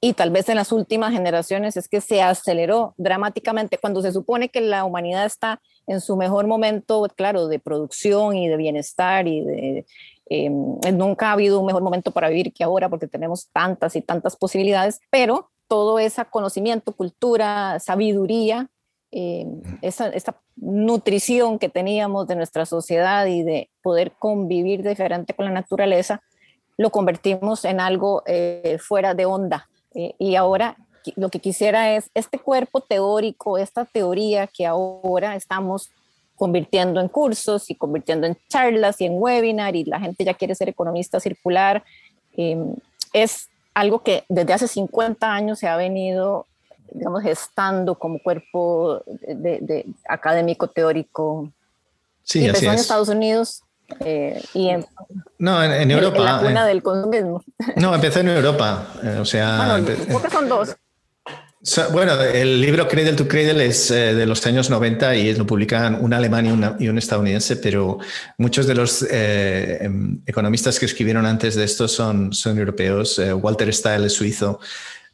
Y 0.00 0.14
tal 0.14 0.30
vez 0.30 0.48
en 0.48 0.56
las 0.56 0.72
últimas 0.72 1.12
generaciones 1.12 1.76
es 1.76 1.88
que 1.88 2.00
se 2.00 2.22
aceleró 2.22 2.94
dramáticamente 2.96 3.78
cuando 3.78 4.00
se 4.02 4.12
supone 4.12 4.48
que 4.48 4.60
la 4.60 4.84
humanidad 4.84 5.26
está 5.26 5.60
en 5.86 6.00
su 6.00 6.16
mejor 6.16 6.46
momento, 6.46 7.06
claro, 7.16 7.48
de 7.48 7.58
producción 7.58 8.36
y 8.36 8.48
de 8.48 8.56
bienestar 8.56 9.28
y 9.28 9.42
de 9.42 9.86
Em, 10.32 10.78
nunca 10.92 11.28
ha 11.28 11.32
habido 11.32 11.58
un 11.58 11.66
mejor 11.66 11.82
momento 11.82 12.12
para 12.12 12.28
vivir 12.28 12.52
que 12.52 12.62
ahora 12.62 12.88
porque 12.88 13.08
tenemos 13.08 13.48
tantas 13.48 13.96
y 13.96 14.00
tantas 14.00 14.36
posibilidades, 14.36 15.00
pero 15.10 15.50
todo 15.66 15.98
ese 15.98 16.24
conocimiento, 16.24 16.92
cultura, 16.92 17.80
sabiduría, 17.80 18.70
em, 19.10 19.60
esa, 19.82 20.08
esa, 20.10 20.40
nutrición 20.54 21.58
que 21.58 21.70
teníamos 21.70 22.28
de 22.28 22.36
nuestra 22.36 22.66
sociedad 22.66 23.26
y 23.26 23.42
de 23.42 23.70
poder 23.82 24.12
convivir 24.18 24.86
diferente 24.86 25.32
con 25.32 25.46
la 25.46 25.50
naturaleza, 25.50 26.22
lo 26.76 26.90
convertimos 26.90 27.64
en 27.64 27.80
algo 27.80 28.22
eh, 28.26 28.76
fuera 28.78 29.14
de 29.14 29.24
onda. 29.24 29.69
Eh, 29.94 30.14
y 30.18 30.36
ahora 30.36 30.76
lo 31.16 31.28
que 31.30 31.40
quisiera 31.40 31.96
es 31.96 32.10
este 32.14 32.38
cuerpo 32.38 32.80
teórico, 32.80 33.58
esta 33.58 33.84
teoría 33.84 34.46
que 34.46 34.66
ahora 34.66 35.34
estamos 35.34 35.90
convirtiendo 36.36 37.00
en 37.00 37.08
cursos 37.08 37.70
y 37.70 37.74
convirtiendo 37.74 38.26
en 38.26 38.36
charlas 38.48 39.00
y 39.00 39.06
en 39.06 39.14
webinar 39.16 39.76
y 39.76 39.84
la 39.84 40.00
gente 40.00 40.24
ya 40.24 40.34
quiere 40.34 40.54
ser 40.54 40.68
economista 40.68 41.20
circular. 41.20 41.84
Em, 42.36 42.74
es 43.12 43.48
algo 43.74 44.02
que 44.02 44.24
desde 44.28 44.52
hace 44.52 44.68
50 44.68 45.32
años 45.32 45.58
se 45.58 45.68
ha 45.68 45.76
venido, 45.76 46.46
digamos, 46.92 47.22
gestando 47.22 47.94
como 47.98 48.22
cuerpo 48.22 49.02
de, 49.06 49.86
académico 50.08 50.68
teórico. 50.68 51.50
Sí, 52.22 52.46
empezó 52.46 52.66
en 52.66 52.78
Estados 52.78 53.08
Unidos 53.08 53.62
eh, 54.00 54.40
y 54.54 54.68
en, 54.68 54.86
no, 55.38 55.62
en, 55.62 55.90
Europa. 55.90 56.18
En 56.18 56.24
la 56.24 56.38
cuna 56.38 56.64
eh. 56.64 56.68
del 56.68 56.82
consumismo. 56.82 57.42
No, 57.76 57.94
empezó 57.94 58.20
en 58.20 58.28
Europa. 58.28 58.86
Eh, 59.02 59.18
o 59.20 59.24
sea, 59.24 59.80
bueno, 60.08 60.30
son 60.30 60.48
dos. 60.48 60.76
Bueno, 61.92 62.18
el 62.22 62.58
libro 62.58 62.88
Cradle 62.88 63.12
to 63.12 63.28
Cradle 63.28 63.66
es 63.66 63.90
eh, 63.90 64.14
de 64.14 64.24
los 64.24 64.46
años 64.46 64.70
90 64.70 65.14
y 65.16 65.34
lo 65.34 65.46
publican 65.46 66.02
un 66.02 66.14
alemán 66.14 66.76
y, 66.78 66.88
un 66.88 66.96
estadounidense, 66.96 67.56
pero 67.56 67.98
muchos 68.38 68.66
de 68.66 68.74
los 68.74 69.02
eh, 69.02 69.76
em, 69.82 70.22
economistas 70.24 70.78
que 70.78 70.86
escribieron 70.86 71.26
antes 71.26 71.56
de 71.56 71.64
esto 71.64 71.86
son, 71.86 72.32
son 72.32 72.58
europeos. 72.58 73.18
Eh, 73.18 73.34
Walter 73.34 73.68
Stahl 73.74 74.06
es 74.06 74.14
suizo. 74.14 74.58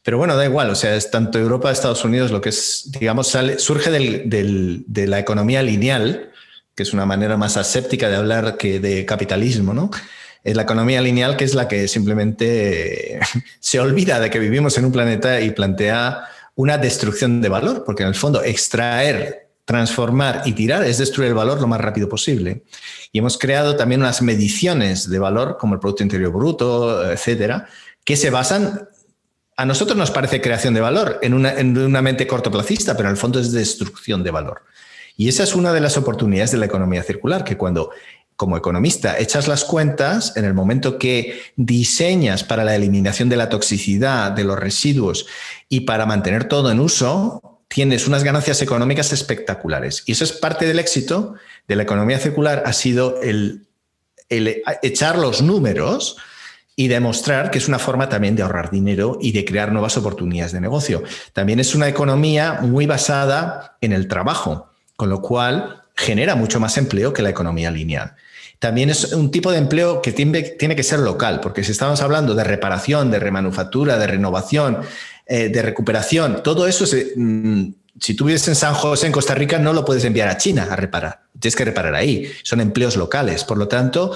Pero 0.05 0.19
bueno, 0.19 0.37
da 0.37 0.45
igual, 0.45 0.71
o 0.71 0.77
sea, 0.77 0.95
es 0.95 1.11
tanto 1.11 1.37
Europa, 1.37 1.73
Estados 1.73 2.05
Unidos, 2.05 2.31
lo 2.31 2.41
que 2.41 2.51
es, 2.51 2.93
digamos, 2.93 3.27
sale, 3.27 3.59
surge 3.59 3.91
de 3.91 5.07
la 5.09 5.19
economía 5.19 5.65
lineal, 5.65 6.31
que 6.77 6.83
es 6.83 6.93
una 6.93 7.07
manera 7.07 7.37
más 7.37 7.57
aséptica 7.57 8.09
de 8.09 8.17
hablar 8.17 8.57
que 8.59 8.79
de 8.79 9.07
capitalismo, 9.07 9.73
¿no? 9.73 9.91
Es 10.45 10.55
la 10.55 10.63
economía 10.63 11.01
lineal 11.01 11.37
que 11.37 11.45
es 11.45 11.55
la 11.55 11.67
que 11.67 11.89
simplemente 11.89 13.19
se 13.61 13.81
olvida 13.81 14.21
de 14.21 14.31
que 14.31 14.39
vivimos 14.39 14.77
en 14.79 14.85
un 14.85 14.93
planeta 14.93 15.41
y 15.41 15.51
plantea 15.51 16.25
una 16.55 16.79
destrucción 16.79 17.41
de 17.41 17.49
valor, 17.49 17.83
porque 17.85 18.03
en 18.03 18.11
el 18.11 18.15
fondo 18.15 18.45
extraer, 18.45 19.49
transformar 19.65 20.43
y 20.45 20.53
tirar 20.53 20.85
es 20.85 20.99
destruir 20.99 21.31
el 21.31 21.35
valor 21.35 21.61
lo 21.61 21.67
más 21.67 21.81
rápido 21.81 22.09
posible. 22.09 22.63
Y 23.11 23.19
hemos 23.19 23.37
creado 23.37 23.75
también 23.75 24.03
unas 24.03 24.23
mediciones 24.23 25.11
de 25.11 25.19
valor, 25.19 25.57
como 25.59 25.75
el 25.75 25.81
Producto 25.81 26.03
Interior 26.03 26.33
Bruto, 26.33 27.11
etcétera, 27.11 27.67
que 28.05 28.17
se 28.17 28.31
basan 28.31 28.89
a 29.57 29.65
nosotros 29.65 29.97
nos 29.97 30.11
parece 30.11 30.43
creación 30.43 30.75
de 30.75 30.83
valor 30.83 31.19
en 31.23 31.33
una, 31.33 31.55
en 31.55 31.77
una, 31.79 32.03
mente 32.03 32.27
cortoplacista, 32.27 32.95
pero 32.95 33.09
en 33.09 33.15
el 33.15 33.17
fondo 33.19 33.41
es 33.41 33.53
destrucción 33.53 34.23
de 34.23 34.31
valor. 34.31 34.63
Y 35.17 35.29
esa 35.29 35.43
es 35.43 35.55
una 35.55 35.73
de 35.73 35.81
las 35.81 35.97
oportunidades 35.97 36.51
de 36.51 36.59
la 36.59 36.67
economía 36.67 37.03
circular, 37.03 37.45
que 37.45 37.57
cuando 37.57 37.91
como 38.37 38.57
economista 38.57 39.19
echas 39.19 39.49
las 39.49 39.65
cuentas, 39.65 40.37
en 40.37 40.45
el 40.45 40.53
momento 40.53 40.99
que 40.99 41.41
diseñas 41.57 42.45
para 42.45 42.65
la 42.65 42.77
eliminación 42.77 43.29
de 43.29 43.37
la 43.37 43.49
toxicidad, 43.49 44.33
de 44.33 44.45
los 44.45 44.59
residuos 44.59 45.27
y 45.69 45.81
para 45.81 46.05
mantener 46.05 46.45
todo 46.45 46.71
en 46.71 46.81
uso, 46.81 47.61
tienes 47.69 48.07
unas 48.07 48.25
ganancias 48.25 48.61
económicas 48.63 49.13
espectaculares. 49.13 50.03
Y 50.07 50.13
eso 50.13 50.25
es 50.25 50.33
parte 50.33 50.67
del 50.67 50.79
éxito 50.79 51.35
de 51.67 51.77
la 51.77 51.83
economía 51.83 52.19
circular, 52.19 52.63
ha 52.67 52.73
sido 52.75 53.21
el, 53.23 53.67
echar 54.29 55.19
los 55.19 55.41
números 55.41 56.19
y 56.77 56.89
demostrar 56.89 57.51
que 57.51 57.57
es 57.57 57.69
una 57.69 57.79
forma 57.79 58.11
también 58.11 58.37
de 58.37 58.43
ahorrar 58.43 58.71
dinero 58.71 59.19
y 59.21 59.33
de 59.33 59.47
crear 59.47 59.73
nuevas 59.73 59.97
oportunidades 59.97 60.53
de 60.53 60.61
negocio. 60.61 61.03
También 61.33 61.59
es 61.59 61.75
una 61.75 61.89
economía 61.89 62.61
muy 62.61 62.85
basada 62.85 63.79
en 63.81 63.93
el 63.93 64.09
trabajo, 64.09 64.69
con 64.97 65.09
lo 65.09 65.21
cual 65.23 65.85
genera 65.95 66.35
mucho 66.35 66.61
más 66.61 66.77
empleo 66.79 67.13
que 67.13 67.23
la 67.23 67.31
economía 67.31 67.71
lineal. 67.71 68.15
También 68.59 68.91
es 68.91 69.13
un 69.13 69.31
tipo 69.31 69.53
de 69.53 69.59
empleo 69.59 70.01
que 70.01 70.13
tiene, 70.13 70.43
que 70.59 70.83
ser 70.83 71.01
local, 71.01 71.41
porque 71.41 71.63
si 71.63 71.73
estamos 71.73 72.01
hablando 72.01 72.35
de 72.35 72.45
reparación, 72.45 73.11
de 73.11 73.19
remanufactura, 73.19 73.99
de 73.99 74.07
renovación, 74.07 74.79
eh, 75.27 75.49
de 75.51 75.63
recuperación, 75.63 76.43
todo 76.43 76.67
eso 76.67 76.87
se, 76.87 77.13
mm, 77.17 77.69
si 78.01 78.15
tú 78.15 78.25
vives 78.25 78.47
en 78.49 78.55
San 78.55 78.75
José, 78.75 79.07
en 79.07 79.13
Costa 79.13 79.35
Rica, 79.35 79.59
no 79.59 79.73
lo 79.73 79.85
puedes 79.85 80.05
enviar 80.05 80.29
a 80.29 80.37
China 80.37 80.69
a 80.71 80.77
reparar. 80.77 81.23
Tienes 81.39 81.57
que 81.57 81.65
reparar 81.65 81.95
ahí. 81.95 82.31
Son 82.43 82.61
empleos 82.61 82.97
locales. 82.97 83.45
Por 83.45 83.59
lo 83.59 83.69
tanto, 83.69 84.13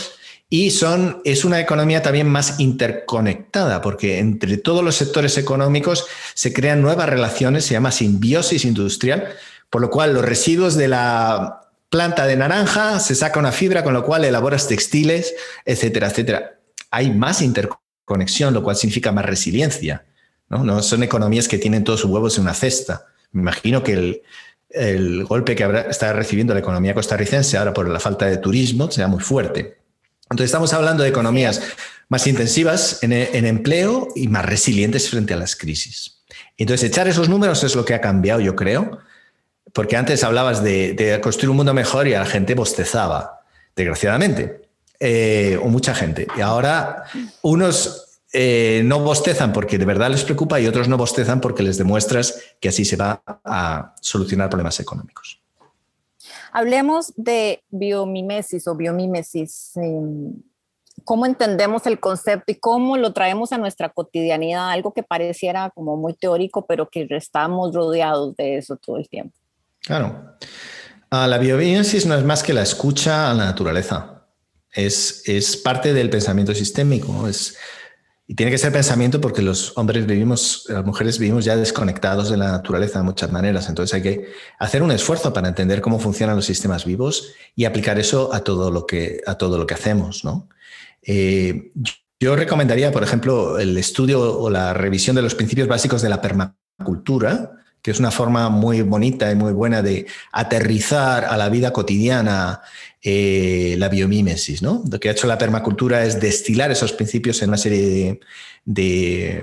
y 0.49 0.71
son, 0.71 1.23
es 1.25 1.45
una 1.45 1.61
economía 1.61 2.03
también 2.03 2.29
más 2.29 2.59
interconectada, 2.59 3.81
porque 3.81 4.19
entre 4.19 4.57
todos 4.57 4.85
los 4.85 4.97
sectores 4.97 5.39
económicos 5.39 6.07
se 6.35 6.53
crean 6.53 6.83
nuevas 6.83 7.09
relaciones, 7.09 7.65
se 7.65 7.75
llama 7.75 7.93
simbiosis 7.93 8.65
industrial, 8.65 9.29
por 9.71 9.81
lo 9.81 9.91
cual 9.91 10.15
los 10.15 10.25
residuos 10.25 10.75
de 10.75 10.89
la 10.89 11.71
planta 11.89 12.27
de 12.27 12.37
naranja 12.37 13.01
se 13.01 13.15
saca 13.15 13.41
una 13.41 13.53
fibra, 13.53 13.83
con 13.83 13.95
lo 13.95 14.05
cual 14.05 14.25
elaboras 14.25 14.69
textiles, 14.69 15.35
etcétera, 15.65 16.09
etcétera. 16.09 16.61
Hay 16.91 17.11
más 17.13 17.41
interconexión, 17.41 18.53
lo 18.53 18.63
cual 18.63 18.77
significa 18.77 19.13
más 19.13 19.25
resiliencia. 19.25 20.05
No, 20.49 20.65
no 20.65 20.83
son 20.83 21.03
economías 21.03 21.49
que 21.49 21.59
tienen 21.59 21.85
todos 21.85 22.01
sus 22.01 22.11
huevos 22.11 22.37
en 22.37 22.43
una 22.43 22.55
cesta. 22.55 23.07
Me 23.33 23.43
imagino 23.43 23.83
que 23.83 23.93
el, 23.93 24.23
el 24.71 25.25
golpe 25.25 25.57
que 25.57 25.65
habrá, 25.65 25.83
está 25.83 26.13
recibiendo 26.13 26.55
la 26.55 26.61
economía 26.61 26.95
costarricense 26.95 27.57
ahora 27.57 27.73
por 27.73 27.89
la 27.89 28.01
falta 28.01 28.27
de 28.27 28.39
turismo 28.39 28.91
sea 28.91 29.09
muy 29.09 29.21
fuerte. 29.21 29.79
Entonces 30.25 30.47
estamos 30.47 30.73
hablando 30.73 31.03
de 31.03 31.09
economías 31.09 31.61
más 32.09 32.27
intensivas 32.27 33.03
en, 33.03 33.13
empleo 33.13 34.09
y 34.15 34.29
más 34.29 34.45
resilientes 34.45 35.11
frente 35.11 35.35
a 35.35 35.37
las 35.37 35.57
crisis. 35.57 36.23
Entonces 36.57 36.89
echar 36.89 37.09
esos 37.09 37.29
números 37.29 37.65
es 37.65 37.75
lo 37.75 37.85
que 37.85 37.95
ha 37.95 38.01
cambiado, 38.01 38.41
yo 38.41 38.55
creo, 38.55 39.01
porque 39.73 39.97
antes 39.97 40.25
hablabas 40.25 40.63
de, 40.63 41.19
construir 41.23 41.51
un 41.51 41.57
mundo 41.57 41.75
mejor 41.75 42.09
y 42.09 42.15
a 42.15 42.21
la 42.21 42.27
gente 42.27 42.55
bostezaba, 42.55 43.41
desgraciadamente, 43.77 44.63
eh, 44.99 45.59
o 45.63 45.69
mucha 45.69 45.95
gente. 45.95 46.27
Y 46.37 46.41
ahora 46.41 47.05
unos 47.43 48.21
eh, 48.33 48.83
no 48.85 49.01
bostezan 49.01 49.53
porque 49.53 49.79
de 49.79 49.85
verdad 49.85 50.11
les 50.11 50.25
preocupa 50.25 50.61
y 50.61 50.67
otros 50.67 50.89
no 50.89 50.97
bostezan 50.97 51.41
porque 51.41 51.63
les 51.63 51.79
demuestras 51.79 52.41
que 52.61 52.69
así 52.69 52.85
se 52.85 52.97
va 52.97 53.23
a 53.27 53.95
solucionar 54.01 54.49
problemas 54.49 54.79
económicos. 54.79 55.41
Hablemos 56.53 57.13
de 57.17 57.63
biomimesis 57.71 58.67
o 58.69 58.75
biomimesis. 58.75 59.77
Em, 59.77 60.35
¿Cómo 61.05 61.25
entendemos 61.27 61.87
el 61.87 61.99
concepto 61.99 62.53
y 62.53 62.57
cómo 62.57 62.97
lo 62.97 63.13
traemos 63.13 63.53
a 63.53 63.59
nuestra 63.59 63.89
cotidianidad? 63.89 64.71
Algo 64.71 64.93
que 64.93 65.03
pareciera 65.03 65.71
como 65.71 65.97
muy 65.97 66.15
teórico, 66.15 66.67
pero 66.67 66.89
que 66.89 67.07
estamos 67.11 67.75
rodeados 67.75 68.37
de 68.37 68.59
eso 68.59 68.77
todo 68.77 68.99
el 68.99 69.09
tiempo. 69.09 69.40
Claro. 69.83 70.37
Ah, 71.11 71.27
la 71.27 71.39
biomimesis 71.39 72.07
no 72.07 72.15
es 72.15 72.25
más 72.25 72.43
que 72.43 72.53
la 72.53 72.63
escucha 72.63 73.31
a 73.31 73.35
la 73.35 73.47
naturaleza. 73.47 74.27
Es, 74.73 75.23
es 75.27 75.57
parte 75.57 75.93
del 75.93 76.11
pensamiento 76.11 76.55
sistémico. 76.55 77.27
Es, 77.27 77.57
y 78.31 78.35
tiene 78.35 78.53
que 78.53 78.59
ser 78.59 78.73
pensamiento 78.73 79.21
porque 79.21 79.43
los 79.43 79.77
hombres 79.77 80.07
vivimos, 80.07 80.65
las 80.69 80.85
mujeres 80.85 81.19
vivimos 81.19 81.45
ya 81.45 81.57
desconectados 81.57 82.31
de 82.31 82.37
la 82.37 82.53
naturaleza 82.53 83.01
de 83.01 83.05
muchas 83.05 83.33
maneras. 83.33 83.69
Entonces 83.69 83.93
hay 83.93 84.03
que 84.03 84.29
hacer 84.61 84.85
un 84.85 84.93
esfuerzo 84.93 85.33
para 85.33 85.49
entender 85.49 85.81
cómo 85.81 85.99
funcionan 85.99 86.37
los 86.37 86.45
sistemas 86.45 86.85
vivos 86.85 87.33
y 87.57 87.65
aplicar 87.65 87.99
eso 87.99 88.33
a 88.33 88.45
todo 88.45 88.71
lo 88.71 88.87
que, 88.87 89.21
a 89.27 89.35
todo 89.35 89.59
lo 89.59 89.67
que 89.67 89.75
hacemos. 89.75 90.25
¿no? 90.25 90.49
Eh, 91.03 91.73
yo 92.21 92.37
recomendaría, 92.37 92.93
por 92.93 93.03
ejemplo, 93.03 93.59
el 93.59 93.77
estudio 93.77 94.39
o 94.39 94.49
la 94.49 94.75
revisión 94.75 95.17
de 95.17 95.23
los 95.23 95.35
principios 95.35 95.67
básicos 95.67 96.01
de 96.01 96.11
la 96.11 96.21
permacultura, 96.21 97.60
que 97.83 97.91
es 97.91 97.99
una 97.99 98.11
forma 98.11 98.49
muy 98.49 98.83
bonita 98.83 99.31
y 99.31 99.35
muy 99.35 99.53
buena 99.53 99.83
de 99.83 100.07
aterrizar 100.33 101.25
a 101.25 101.37
la 101.37 101.49
vida 101.49 101.73
cotidiana 101.73 102.61
eh, 103.03 103.77
la 103.79 103.89
biomímesis. 103.89 104.61
¿no? 104.61 104.85
Lo 104.91 105.01
que 105.01 105.09
ha 105.09 105.13
hecho 105.13 105.27
la 105.27 105.39
permacultura 105.39 106.05
es 106.05 106.21
destilar 106.21 106.71
esos 106.71 106.93
principios 106.93 107.41
en 107.41 107.49
una 107.49 107.57
serie 107.57 108.21
de, 108.67 109.43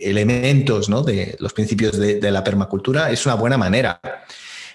elementos, 0.00 0.88
¿no? 0.88 1.02
de 1.02 1.36
los 1.38 1.52
principios 1.52 1.98
de, 1.98 2.30
la 2.30 2.42
permacultura. 2.42 3.10
Es 3.10 3.26
una 3.26 3.34
buena 3.34 3.58
manera. 3.58 4.00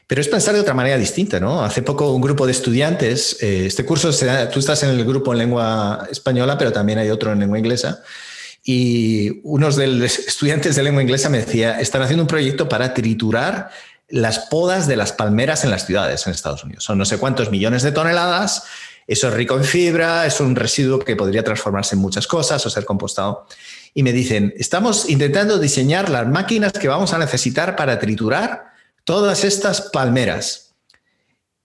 Pero 0.05 0.21
es 0.21 0.27
pensar 0.29 0.53
de 0.53 0.61
otra 0.61 0.73
manera 0.73 0.97
distinta, 0.97 1.37
¿no? 1.37 1.61
Hace 1.61 1.81
poco 1.81 2.13
un 2.13 2.21
grupo 2.21 2.45
de 2.45 2.53
estudiantes, 2.53 3.43
eh, 3.43 3.65
este 3.65 3.83
curso, 3.83 4.09
tú 4.53 4.59
estás 4.59 4.83
en 4.83 4.91
el 4.91 5.03
grupo 5.03 5.33
en 5.33 5.39
lengua 5.39 6.07
española, 6.09 6.57
pero 6.57 6.71
también 6.71 6.99
hay 6.99 7.09
otro 7.09 7.33
en 7.33 7.39
lengua 7.39 7.59
inglesa, 7.59 8.01
y 8.69 9.39
unos 9.43 9.77
de 9.77 9.87
los 9.87 10.19
estudiantes 10.27 10.75
de 10.75 10.83
lengua 10.83 11.01
inglesa 11.01 11.29
me 11.29 11.39
decía, 11.39 11.79
están 11.79 12.01
haciendo 12.01 12.23
un 12.23 12.27
proyecto 12.27 12.67
para 12.67 12.93
triturar 12.93 13.71
las 14.09 14.39
podas 14.39 14.87
de 14.87 14.97
las 14.97 15.13
palmeras 15.13 15.63
en 15.63 15.71
las 15.71 15.85
ciudades 15.85 16.27
en 16.27 16.33
Estados 16.33 16.65
Unidos. 16.65 16.83
Son 16.83 16.97
no 16.97 17.05
sé 17.05 17.17
cuántos 17.17 17.49
millones 17.49 17.81
de 17.81 17.93
toneladas. 17.93 18.63
Eso 19.07 19.29
es 19.29 19.33
rico 19.33 19.55
en 19.55 19.63
fibra, 19.63 20.25
es 20.25 20.41
un 20.41 20.53
residuo 20.53 20.99
que 20.99 21.15
podría 21.15 21.45
transformarse 21.45 21.95
en 21.95 22.01
muchas 22.01 22.27
cosas 22.27 22.65
o 22.65 22.69
ser 22.69 22.83
compostado. 22.83 23.47
Y 23.93 24.03
me 24.03 24.11
dicen, 24.11 24.53
estamos 24.57 25.09
intentando 25.09 25.59
diseñar 25.59 26.09
las 26.09 26.27
máquinas 26.27 26.73
que 26.73 26.89
vamos 26.89 27.13
a 27.13 27.17
necesitar 27.17 27.77
para 27.77 27.99
triturar 27.99 28.73
todas 29.05 29.45
estas 29.45 29.79
palmeras. 29.79 30.75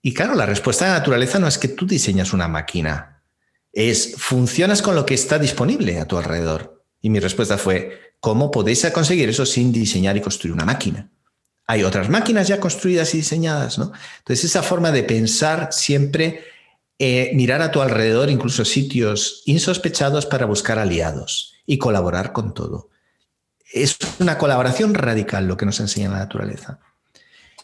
Y 0.01 0.13
claro, 0.13 0.35
la 0.35 0.45
respuesta 0.45 0.85
de 0.85 0.91
la 0.91 0.99
naturaleza 0.99 1.37
no 1.37 1.49
es 1.49 1.57
que 1.57 1.67
tú 1.67 1.85
diseñas 1.85 2.31
una 2.31 2.47
máquina, 2.47 3.21
es 3.73 4.15
funcionas 4.17 4.81
con 4.81 4.95
lo 4.95 5.05
que 5.05 5.15
está 5.15 5.37
disponible 5.37 5.99
a 5.99 6.05
tu 6.05 6.17
alrededor. 6.17 6.72
Y 7.03 7.11
mi 7.11 7.19
respuesta 7.19 7.59
fue, 7.59 8.15
¿cómo 8.19 8.49
podéis 8.49 8.89
conseguir 8.91 9.29
eso 9.29 9.45
sin 9.45 9.71
diseñar 9.71 10.17
y 10.17 10.21
construir 10.21 10.53
una 10.55 10.65
máquina? 10.65 11.11
hay 11.65 11.83
otras 11.83 12.09
máquinas 12.09 12.47
ya 12.47 12.59
construidas 12.59 13.13
y 13.13 13.17
diseñadas, 13.17 13.77
¿no? 13.77 13.91
Entonces, 14.19 14.45
esa 14.45 14.63
forma 14.63 14.91
de 14.91 15.03
pensar 15.03 15.69
siempre, 15.71 16.43
eh, 16.99 17.31
mirar 17.33 17.61
a 17.61 17.71
tu 17.71 17.81
alrededor, 17.81 18.29
incluso 18.29 18.65
sitios 18.65 19.43
insospechados 19.45 20.25
para 20.25 20.45
buscar 20.45 20.77
aliados 20.77 21.55
y 21.65 21.77
colaborar 21.77 22.33
con 22.33 22.53
todo. 22.53 22.89
Es 23.71 23.97
una 24.19 24.37
colaboración 24.37 24.93
radical 24.93 25.47
lo 25.47 25.57
que 25.57 25.65
nos 25.65 25.79
enseña 25.79 26.09
la 26.09 26.19
naturaleza. 26.19 26.79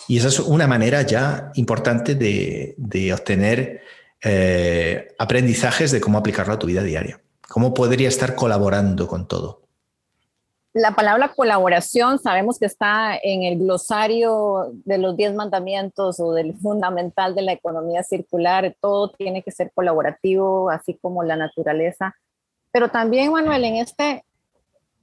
Y 0.07 0.17
esa 0.17 0.29
es 0.29 0.39
una 0.39 0.65
manera 0.65 1.03
ya 1.03 1.51
importante 1.55 2.15
de, 2.15 3.13
obtener 3.13 3.81
eh, 4.23 5.09
aprendizajes 5.19 5.91
de 5.91 6.01
cómo 6.01 6.17
aplicarlo 6.17 6.53
a 6.53 6.59
tu 6.59 6.67
vida 6.67 6.81
diaria. 6.81 7.21
Cómo 7.49 7.73
podría 7.73 8.07
estar 8.07 8.35
colaborando 8.35 9.07
con 9.07 9.27
todo 9.27 9.69
la 10.73 10.91
palabra 10.95 11.33
colaboración 11.33 12.19
sabemos 12.19 12.59
que 12.59 12.67
está 12.67 13.17
en 13.21 13.43
el 13.43 13.57
glosario 13.57 14.71
de 14.85 14.99
los 14.99 15.17
diez 15.17 15.33
mandamientos 15.33 16.19
o 16.19 16.33
del 16.33 16.55
fundamental 16.55 17.33
de 17.33 17.41
la 17.41 17.53
economía 17.53 18.03
circular. 18.03 18.75
Todo 18.79 19.09
tiene 19.09 19.41
que 19.41 19.51
ser 19.51 19.71
colaborativo, 19.73 20.69
así 20.69 20.97
como 21.01 21.23
la 21.23 21.35
naturaleza. 21.35 22.15
Pero 22.71 22.89
también, 22.89 23.31
Manuel, 23.31 23.63
en 23.65 23.75
este 23.77 24.23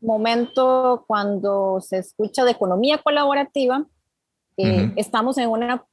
momento, 0.01 1.05
cuando 1.09 1.81
se 1.81 1.99
escucha 1.99 2.45
de 2.45 2.53
economía 2.53 2.99
colaborativa, 2.99 3.85
eh, 4.57 4.93
estamos 4.95 5.37
en 5.39 5.49
una, 5.49 5.85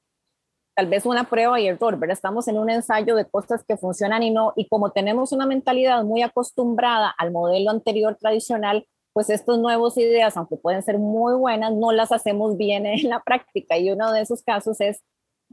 tal 0.76 0.88
vez 0.88 1.06
una 1.06 1.30
prueba 1.30 1.60
y 1.60 1.68
error, 1.68 1.98
¿verdad? 1.98 2.14
Estamos 2.14 2.48
en 2.48 2.58
un 2.58 2.70
ensayo 2.70 3.16
de 3.16 3.26
cosas 3.26 3.64
que 3.68 3.78
funcionan 3.78 4.24
y 4.24 4.32
no, 4.32 4.54
y 4.56 4.68
como 4.68 4.92
tenemos 4.92 5.32
una 5.32 5.46
mentalidad 5.46 6.04
muy 6.04 6.22
acostumbrada 6.22 7.14
al 7.18 7.32
modelo 7.32 7.72
anterior 7.72 8.16
tradicional, 8.20 8.88
pues 9.14 9.30
estas 9.30 9.60
nuevas 9.60 9.96
ideas, 9.98 10.36
aunque 10.36 10.58
pueden 10.58 10.82
ser 10.82 10.98
muy 10.98 11.36
buenas, 11.36 11.72
no 11.74 11.92
las 11.92 12.12
hacemos 12.12 12.58
bien 12.58 12.86
en 12.88 13.10
la 13.10 13.22
práctica. 13.22 13.78
Y 13.78 13.92
uno 13.92 14.12
de 14.12 14.22
esos 14.22 14.42
casos 14.42 14.82
es 14.82 15.04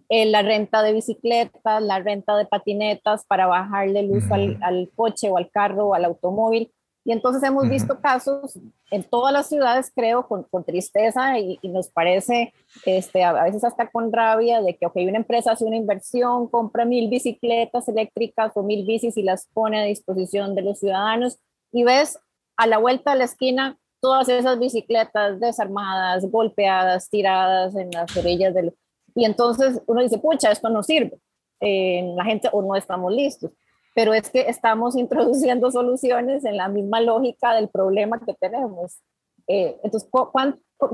eh, 0.09 0.25
la 0.27 0.43
renta 0.43 0.83
de 0.83 0.95
bicicletas, 0.95 1.83
la 1.83 1.99
renta 1.99 2.37
de 2.37 2.47
patinetas 2.47 3.25
para 3.27 3.47
bajarle 3.47 4.03
luz 4.05 4.25
al, 4.31 4.91
coche 4.97 5.31
o 5.31 5.37
al 5.37 5.51
carro 5.51 5.89
o 5.89 5.95
al 5.95 6.07
automóvil. 6.07 6.73
Y 7.05 7.13
entonces 7.13 7.43
hemos 7.43 7.69
visto 7.69 8.01
casos 8.01 8.59
en 8.91 9.03
todas 9.03 9.33
las 9.33 9.49
ciudades, 9.49 9.91
creo, 9.95 10.29
con, 10.29 10.47
tristeza 10.65 11.39
y, 11.39 11.59
nos 11.65 11.89
parece, 11.89 12.53
este, 12.85 13.25
a 13.25 13.45
veces 13.45 13.65
hasta 13.65 13.89
con 13.89 14.13
rabia, 14.13 14.61
de 14.61 14.77
que, 14.77 14.87
ok, 14.87 14.97
una 15.09 15.17
empresa 15.17 15.53
hace 15.53 15.65
una 15.65 15.77
inversión, 15.77 16.49
compra 16.49 16.85
mil 16.85 17.09
bicicletas 17.09 17.89
eléctricas 17.89 18.53
o 18.55 18.63
mil 18.63 18.87
bicis 18.87 19.17
y 19.17 19.23
las 19.23 19.47
pone 19.47 19.81
a 19.81 19.85
disposición 19.85 20.55
de 20.55 20.63
los 20.63 20.81
ciudadanos 20.81 21.39
y 21.73 21.85
ves 21.85 22.19
a 22.57 22.67
la 22.67 22.77
vuelta 22.77 23.13
de 23.13 23.19
la 23.19 23.25
esquina, 23.25 23.79
todas 24.01 24.29
esas 24.29 24.59
bicicletas 24.59 25.41
desarmadas, 25.41 26.31
golpeadas, 26.31 27.09
tiradas 27.09 27.75
en 27.77 27.91
las 27.91 28.15
orillas 28.17 28.53
del... 28.55 28.75
Y 29.15 29.25
entonces 29.25 29.81
uno 29.87 30.03
dice, 30.03 30.19
pucha, 30.19 30.51
esto 30.51 30.69
no 30.69 30.83
sirve. 30.83 31.19
Eh, 31.61 32.13
la 32.17 32.25
gente 32.25 32.49
o 32.53 32.63
no 32.63 32.77
estamos 32.77 33.13
listos. 33.13 33.51
Pero 33.95 34.15
es 34.15 34.31
que 34.31 34.43
estamos 34.43 34.97
introduciendo 34.97 35.71
soluciones 35.71 36.45
en 36.45 36.57
la 36.57 36.69
misma 36.69 37.01
lógica 37.01 37.55
del 37.55 37.69
problema 37.69 38.21
que 38.25 38.35
tenemos. 38.35 39.01
Eh, 39.47 39.79
entonces, 39.83 40.09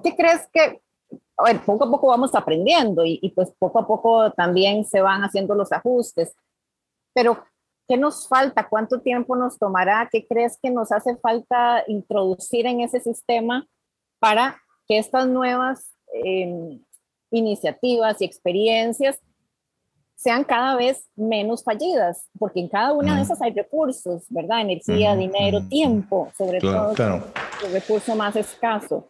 ¿qué 0.03 0.17
crees 0.17 0.49
que, 0.53 0.83
a 1.37 1.45
ver, 1.45 1.61
poco 1.65 1.85
a 1.85 1.91
poco 1.91 2.09
vamos 2.09 2.35
aprendiendo 2.35 3.05
y, 3.05 3.19
y, 3.23 3.31
pues 3.31 3.53
poco 3.59 3.79
a 3.79 3.87
poco 3.87 4.33
también 4.33 4.85
se 4.85 5.01
van 5.01 5.23
haciendo 5.23 5.55
los 5.55 5.73
ajustes, 5.73 6.35
pero 7.15 7.39
¿Qué 7.89 7.97
nos 7.97 8.27
falta? 8.27 8.69
¿Cuánto 8.69 9.01
tiempo 9.01 9.37
nos 9.37 9.59
tomará? 9.59 10.09
¿Qué 10.11 10.27
crees 10.27 10.59
que 10.61 10.71
nos 10.71 10.91
hace 10.91 11.17
falta 11.17 11.85
introducir 11.87 12.67
en 12.67 12.81
ese 12.81 12.99
sistema 12.99 13.67
para 14.19 14.61
que 14.89 14.99
estas 14.99 15.29
nuevas 15.29 15.93
em, 16.13 16.83
iniciativas 17.31 18.21
y 18.21 18.25
experiencias 18.25 19.21
sean 20.17 20.45
cada 20.45 20.75
vez 20.77 21.05
menos 21.15 21.63
fallidas? 21.63 22.27
Porque 22.39 22.61
en 22.61 22.69
cada 22.69 22.93
una 22.93 23.17
de 23.17 23.23
esas 23.23 23.41
hay 23.41 23.53
recursos, 23.53 24.25
¿verdad? 24.31 24.63
Energía, 24.63 25.15
dinero, 25.15 25.63
tiempo, 25.69 26.33
sobre 26.37 26.61
todo 26.61 26.95
el 27.65 27.73
recurso 27.73 28.17
más 28.17 28.35
escaso. 28.35 29.09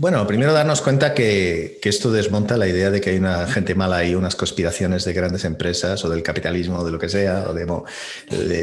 Bueno, 0.00 0.24
primero 0.28 0.52
darnos 0.52 0.80
cuenta 0.80 1.12
que, 1.12 1.80
esto 1.82 2.12
desmonta 2.12 2.56
la 2.56 2.68
idea 2.68 2.88
de 2.88 3.00
que 3.00 3.10
hay 3.10 3.16
una 3.16 3.48
gente 3.48 3.74
mala 3.74 4.04
y 4.04 4.14
unas 4.14 4.36
conspiraciones 4.36 5.04
de 5.04 5.12
grandes 5.12 5.44
empresas 5.44 6.04
o 6.04 6.08
del 6.08 6.22
capitalismo 6.22 6.78
o 6.78 6.84
de 6.84 6.92
lo 6.92 7.00
que 7.00 7.08
sea, 7.08 7.46
o 7.48 7.52
de, 7.52 7.66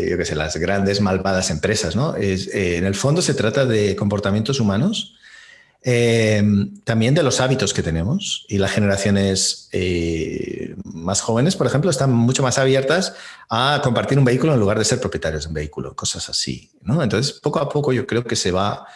yo 0.09 0.17
qué 0.17 0.23
sé, 0.23 0.33
las 0.33 0.55
grandes 0.55 1.01
malvadas 1.01 1.49
empresas, 1.49 1.93
¿no? 1.93 2.15
Es, 2.15 2.47
eh, 2.55 2.77
en 2.77 2.85
el 2.85 2.95
fondo 2.95 3.21
se 3.21 3.33
trata 3.33 3.65
de 3.65 3.97
comportamientos 3.97 4.61
humanos, 4.61 5.14
eh, 5.87 6.43
también 6.83 7.13
de 7.13 7.21
los 7.21 7.39
hábitos 7.39 7.71
que 7.71 7.83
tenemos 7.83 8.43
y 8.49 8.57
las 8.57 8.71
generaciones 8.71 9.69
eh, 9.71 10.73
más 10.83 11.21
jóvenes, 11.21 11.55
por 11.55 11.67
ejemplo, 11.67 11.91
están 11.91 12.11
mucho 12.11 12.41
más 12.41 12.57
abiertas 12.57 13.13
a 13.51 13.79
compartir 13.83 14.17
un 14.17 14.25
vehículo 14.25 14.55
en 14.55 14.59
lugar 14.59 14.79
de 14.79 14.85
ser 14.85 14.99
propietarios 14.99 15.43
de 15.43 15.49
un 15.49 15.53
vehículo, 15.53 15.95
cosas 15.95 16.27
así, 16.27 16.71
¿no? 16.81 17.03
Entonces, 17.03 17.33
poco 17.33 17.59
a 17.59 17.69
poco 17.69 17.93
yo 17.93 18.07
creo 18.07 18.23
que 18.23 18.35
se 18.35 18.49
va 18.51 18.87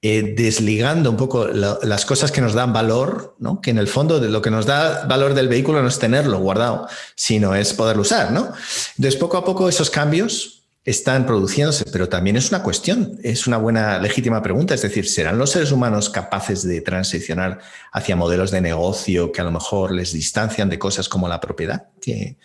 eh, 0.00 0.34
desligando 0.34 1.10
un 1.10 1.18
poco 1.18 1.48
las 1.48 2.06
cosas 2.06 2.32
que 2.32 2.40
nos 2.40 2.54
dan 2.54 2.72
valor, 2.72 3.34
¿no? 3.40 3.60
que 3.60 3.70
en 3.70 3.78
el 3.78 3.88
fondo 3.88 4.18
de 4.18 4.30
lo 4.30 4.40
que 4.40 4.50
nos 4.50 4.64
da 4.64 5.04
valor 5.06 5.34
del 5.34 5.48
vehículo 5.48 5.82
no 5.82 5.88
es 5.88 5.98
tenerlo 5.98 6.38
guardado, 6.38 6.88
sino 7.14 7.54
es 7.54 7.74
poderlo 7.74 8.02
usar. 8.02 8.30
¿no? 8.30 8.52
Entonces, 8.96 9.16
poco 9.16 9.36
a 9.36 9.44
poco 9.44 9.68
esos 9.68 9.90
cambios 9.90 10.57
están 10.88 11.26
produciéndose, 11.26 11.84
pero 11.92 12.08
también 12.08 12.36
es 12.36 12.48
una 12.50 12.62
cuestión, 12.62 13.18
es 13.22 13.46
una 13.46 13.58
buena, 13.58 13.98
legítima 13.98 14.42
pregunta, 14.42 14.74
es 14.74 14.80
decir, 14.80 15.06
¿serán 15.06 15.36
los 15.36 15.50
seres 15.50 15.70
humanos 15.70 16.08
capaces 16.08 16.62
de 16.62 16.80
transicionar 16.80 17.58
hacia 17.92 18.16
modelos 18.16 18.50
de 18.50 18.62
negocio 18.62 19.30
que 19.30 19.42
a 19.42 19.44
lo 19.44 19.52
mejor 19.52 19.92
les 19.92 20.14
distancian 20.14 20.70
de 20.70 20.78
cosas 20.78 21.10
como 21.10 21.28
la 21.28 21.40
propiedad? 21.40 21.88
Que, 22.00 22.38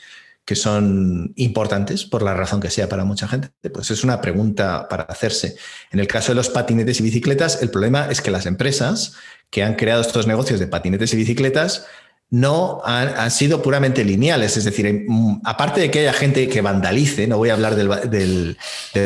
que 0.44 0.56
son 0.56 1.32
importantes 1.38 2.04
por 2.04 2.22
la 2.22 2.34
razón 2.34 2.60
que 2.60 2.70
sea 2.70 2.90
para 2.90 3.06
mucha 3.06 3.30
gente? 3.30 3.50
Pues 3.70 3.92
es 3.92 4.04
una 4.04 4.20
pregunta 4.20 4.90
para 4.90 5.04
hacerse. 5.04 5.56
En 5.90 6.02
el 6.02 6.08
caso 6.08 6.34
de 6.34 6.36
los 6.36 6.50
patinetes 6.50 7.00
y 7.00 7.04
bicicletas, 7.04 7.62
el 7.62 7.70
problema 7.70 8.12
es 8.12 8.20
que 8.20 8.30
las 8.30 8.46
empresas 8.46 9.14
que 9.50 9.64
han 9.64 9.76
creado 9.76 10.02
estos 10.02 10.28
negocios 10.28 10.60
de 10.60 10.68
patinetes 10.68 11.14
y 11.14 11.18
bicicletas 11.18 11.86
no 12.34 12.82
han, 12.84 13.30
sido 13.30 13.62
puramente 13.62 14.04
lineales. 14.04 14.58
Es 14.58 14.64
decir, 14.64 15.06
mm, 15.08 15.42
aparte 15.44 15.82
de 15.82 15.92
que 15.92 16.00
haya 16.00 16.14
gente 16.14 16.50
que 16.50 16.62
vandalice, 16.62 17.28
no 17.28 17.38
voy 17.38 17.50
a 17.50 17.54
hablar 17.54 17.76
de 17.76 18.56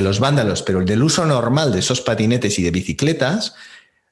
los 0.01 0.19
vándalos, 0.21 0.61
pero 0.61 0.79
el 0.79 0.85
del 0.85 1.03
uso 1.03 1.25
normal 1.25 1.73
de 1.73 1.79
esos 1.79 1.99
patinetes 1.99 2.57
y 2.57 2.63
de 2.63 2.71
bicicletas, 2.71 3.53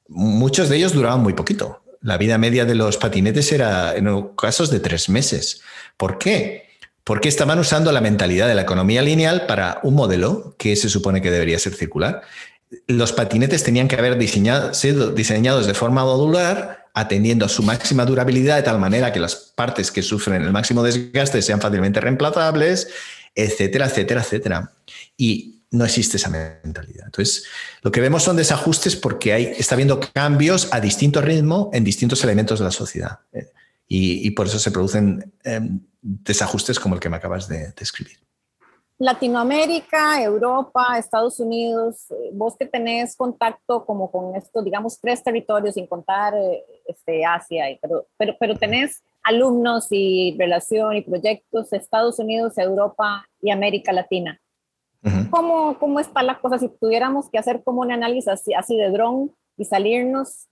muchos 0.06 0.68
de 0.68 0.76
ellos 0.76 0.92
duraban 0.92 1.22
muy 1.22 1.32
poquito. 1.32 1.82
La 2.02 2.18
vida 2.18 2.36
media 2.36 2.66
de 2.66 2.74
los 2.74 2.98
patinetes 2.98 3.50
era 3.52 3.96
en 3.96 4.06
casos 4.36 4.70
de 4.70 4.80
tres 4.80 5.08
meses. 5.08 5.62
¿Por 5.96 6.18
qué? 6.18 6.66
porque 7.04 7.28
estaban 7.28 7.60
usando 7.60 7.92
la 7.92 8.00
mentalidad 8.00 8.48
de 8.48 8.56
la 8.56 8.62
economía 8.62 9.00
lineal 9.00 9.46
para 9.46 9.78
un 9.84 9.94
modelo 9.94 10.56
que 10.58 10.74
se 10.74 10.88
supone 10.88 11.22
que 11.22 11.30
debería 11.30 11.56
ser 11.56 11.72
circular. 11.72 12.22
Los 12.88 13.12
patinetes 13.12 13.62
tenían 13.62 13.86
que 13.86 13.94
haber 13.94 14.18
sido 14.74 15.12
diseñados 15.12 15.68
de 15.68 15.74
forma 15.74 16.04
modular, 16.04 16.85
atendiendo 16.96 17.44
a 17.44 17.48
su 17.50 17.62
máxima 17.62 18.06
durabilidad 18.06 18.56
de 18.56 18.62
tal 18.62 18.78
manera 18.78 19.12
que 19.12 19.20
las 19.20 19.36
partes 19.36 19.92
que 19.92 20.00
sufren 20.00 20.42
el 20.42 20.50
máximo 20.50 20.82
desgaste 20.82 21.42
sean 21.42 21.60
fácilmente 21.60 22.00
reemplazables, 22.00 22.88
etcétera, 23.34 23.84
etcétera, 23.84 24.22
etcétera. 24.22 24.72
Y 25.14 25.62
no 25.72 25.84
existe 25.84 26.16
esa 26.16 26.30
mentalidad. 26.30 27.04
Entonces, 27.04 27.44
lo 27.82 27.92
que 27.92 28.00
vemos 28.00 28.22
son 28.22 28.36
desajustes 28.36 28.96
porque 28.96 29.34
hay, 29.34 29.44
está 29.58 29.74
habiendo 29.74 30.00
cambios 30.00 30.72
a 30.72 30.80
distinto 30.80 31.20
ritmo 31.20 31.68
en 31.74 31.84
distintos 31.84 32.24
elementos 32.24 32.60
de 32.60 32.64
la 32.64 32.70
sociedad. 32.70 33.18
Y, 33.86 34.30
por 34.30 34.46
eso 34.46 34.58
se 34.58 34.70
producen 34.70 35.34
em, 35.44 35.80
desajustes 36.00 36.80
como 36.80 36.94
el 36.94 37.00
que 37.02 37.10
me 37.10 37.16
acabas 37.16 37.46
de 37.46 37.74
describir. 37.78 38.16
Latinoamérica, 38.98 40.22
Europa, 40.22 40.96
Estados 40.98 41.38
Unidos, 41.38 42.10
eh, 42.10 42.30
vos 42.32 42.56
que 42.56 42.64
tenés 42.64 43.14
contacto 43.14 43.84
como 43.84 44.10
con 44.10 44.34
estos, 44.34 44.64
digamos, 44.64 44.98
tres 44.98 45.22
territorios, 45.22 45.74
sin 45.74 45.86
contar 45.86 46.34
eh, 46.34 46.64
este, 46.86 47.24
Asia, 47.24 47.64
pero, 47.82 48.06
pero, 48.16 48.36
pero 48.40 48.54
tenés 48.54 49.02
alumnos 49.22 49.88
y 49.90 50.34
relación 50.38 50.96
y 50.96 51.02
proyectos 51.02 51.72
Estados 51.72 52.18
Unidos, 52.18 52.56
Europa 52.56 53.26
y 53.42 53.50
América 53.50 53.92
Latina. 53.92 54.40
¿Cómo, 55.30 55.78
¿Cómo, 55.78 56.00
está 56.00 56.22
la 56.24 56.40
cosa? 56.40 56.58
Si 56.58 56.68
tuviéramos 56.68 57.30
que 57.30 57.38
hacer 57.38 57.62
como 57.62 57.82
un 57.82 57.92
análisis 57.92 58.26
así, 58.26 58.54
así 58.54 58.76
de 58.76 58.90
dron 58.90 59.32
y 59.56 59.64
salirnos, 59.64 60.48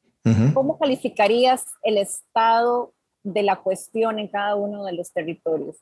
¿cómo 0.53 0.79
calificarías 0.79 1.67
el 1.83 1.99
estado 1.99 2.93
de 3.25 3.43
la 3.43 3.57
cuestión 3.57 4.21
en 4.21 4.29
cada 4.29 4.55
uno 4.55 4.85
de 4.85 4.93
los 4.93 5.11
territorios? 5.13 5.77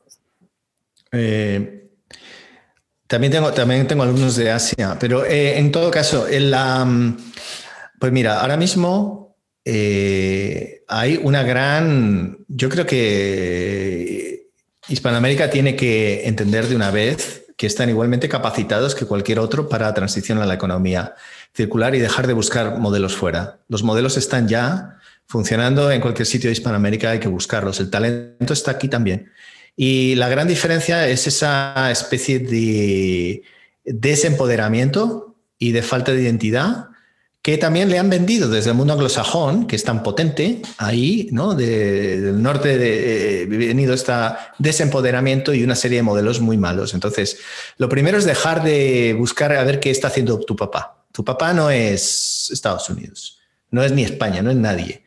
Eh, 1.13 1.91
también, 3.13 3.31
tengo, 3.31 3.53
también 3.53 3.87
tengo 3.87 4.05
alumnos 4.05 4.37
de 4.37 4.51
Asia, 4.51 4.97
pero 4.99 5.27
eh, 5.27 5.59
en 5.59 5.71
todo 5.71 5.91
caso, 5.91 6.27
en 6.27 6.51
la, 6.51 7.15
pues 8.01 8.11
mira, 8.11 8.41
ahora 8.41 8.57
mismo 8.57 9.37
eh, 9.67 10.83
hay 10.89 11.21
una 11.23 11.43
gran, 11.43 12.39
yo 12.49 12.71
creo 12.71 12.87
que 12.87 14.49
Hispanoamérica 14.89 15.51
tiene 15.51 15.77
que 15.77 16.27
entender 16.27 16.69
de 16.69 16.75
una 16.75 16.91
vez 16.91 17.45
que 17.59 17.67
están 17.67 17.91
igualmente 17.91 18.31
capacitados 18.31 18.95
que 18.95 19.05
cualquier 19.05 19.41
otro 19.41 19.69
para 19.69 19.93
transicionar 19.93 20.45
a 20.45 20.47
la 20.47 20.55
economía 20.55 21.15
circular 21.55 21.95
y 21.95 21.99
dejar 21.99 22.27
de 22.27 22.33
buscar 22.33 22.79
modelos 22.79 23.15
fuera. 23.15 23.59
Los 23.69 23.83
modelos 23.83 24.17
están 24.17 24.49
ya 24.49 24.97
funcionando 25.27 25.91
en 25.91 26.01
cualquier 26.01 26.25
sitio 26.25 26.49
de 26.49 26.53
Hispanoamérica, 26.53 27.11
hay 27.11 27.21
que 27.21 27.29
buscarlos. 27.29 27.79
El 27.79 27.91
talento 27.91 28.55
está 28.55 28.71
aquí 28.71 28.89
también. 28.89 29.31
Y 29.77 30.15
la 30.17 30.29
gran 30.29 30.49
diferencia 30.49 31.09
es 31.09 31.27
esa 31.27 31.91
especie 31.91 32.39
de 32.39 33.43
desempoderamiento 33.85 35.35
y 35.59 35.73
de 35.73 35.83
falta 35.83 36.13
de 36.13 36.23
identidad 36.23 36.89
que 37.43 37.59
también 37.59 37.91
le 37.91 37.99
han 37.99 38.09
vendido 38.09 38.49
desde 38.49 38.71
el 38.71 38.77
mundo 38.77 38.93
anglosajón, 38.93 39.67
que 39.67 39.75
es 39.75 39.83
tan 39.83 40.05
potente 40.05 40.63
ahí, 40.79 41.29
¿no? 41.33 41.55
del 41.57 42.41
norte 42.41 42.79
de, 42.79 43.43
eh, 43.43 43.47
venido 43.47 43.95
este 43.95 44.13
desempoderamiento 44.59 45.53
y 45.53 45.65
una 45.65 45.75
serie 45.75 45.99
de 45.99 46.03
modelos 46.05 46.41
muy 46.41 46.57
malos. 46.57 46.95
Entonces, 46.95 47.39
lo 47.79 47.89
primero 47.89 48.17
es 48.17 48.25
dejar 48.25 48.63
de 48.63 49.17
buscar 49.19 49.53
a 49.53 49.65
ver 49.65 49.81
qué 49.81 49.91
está 49.91 50.07
haciendo 50.07 50.39
tu 50.39 50.55
papá. 50.55 51.05
Tu 51.11 51.25
papá 51.25 51.53
no 51.53 51.69
es 51.69 52.49
Estados 52.53 52.89
Unidos, 52.89 53.41
no 53.71 53.83
es 53.83 53.91
ni 53.91 54.05
España, 54.05 54.41
no 54.41 54.53
es 54.53 54.57
nadie. 54.57 55.03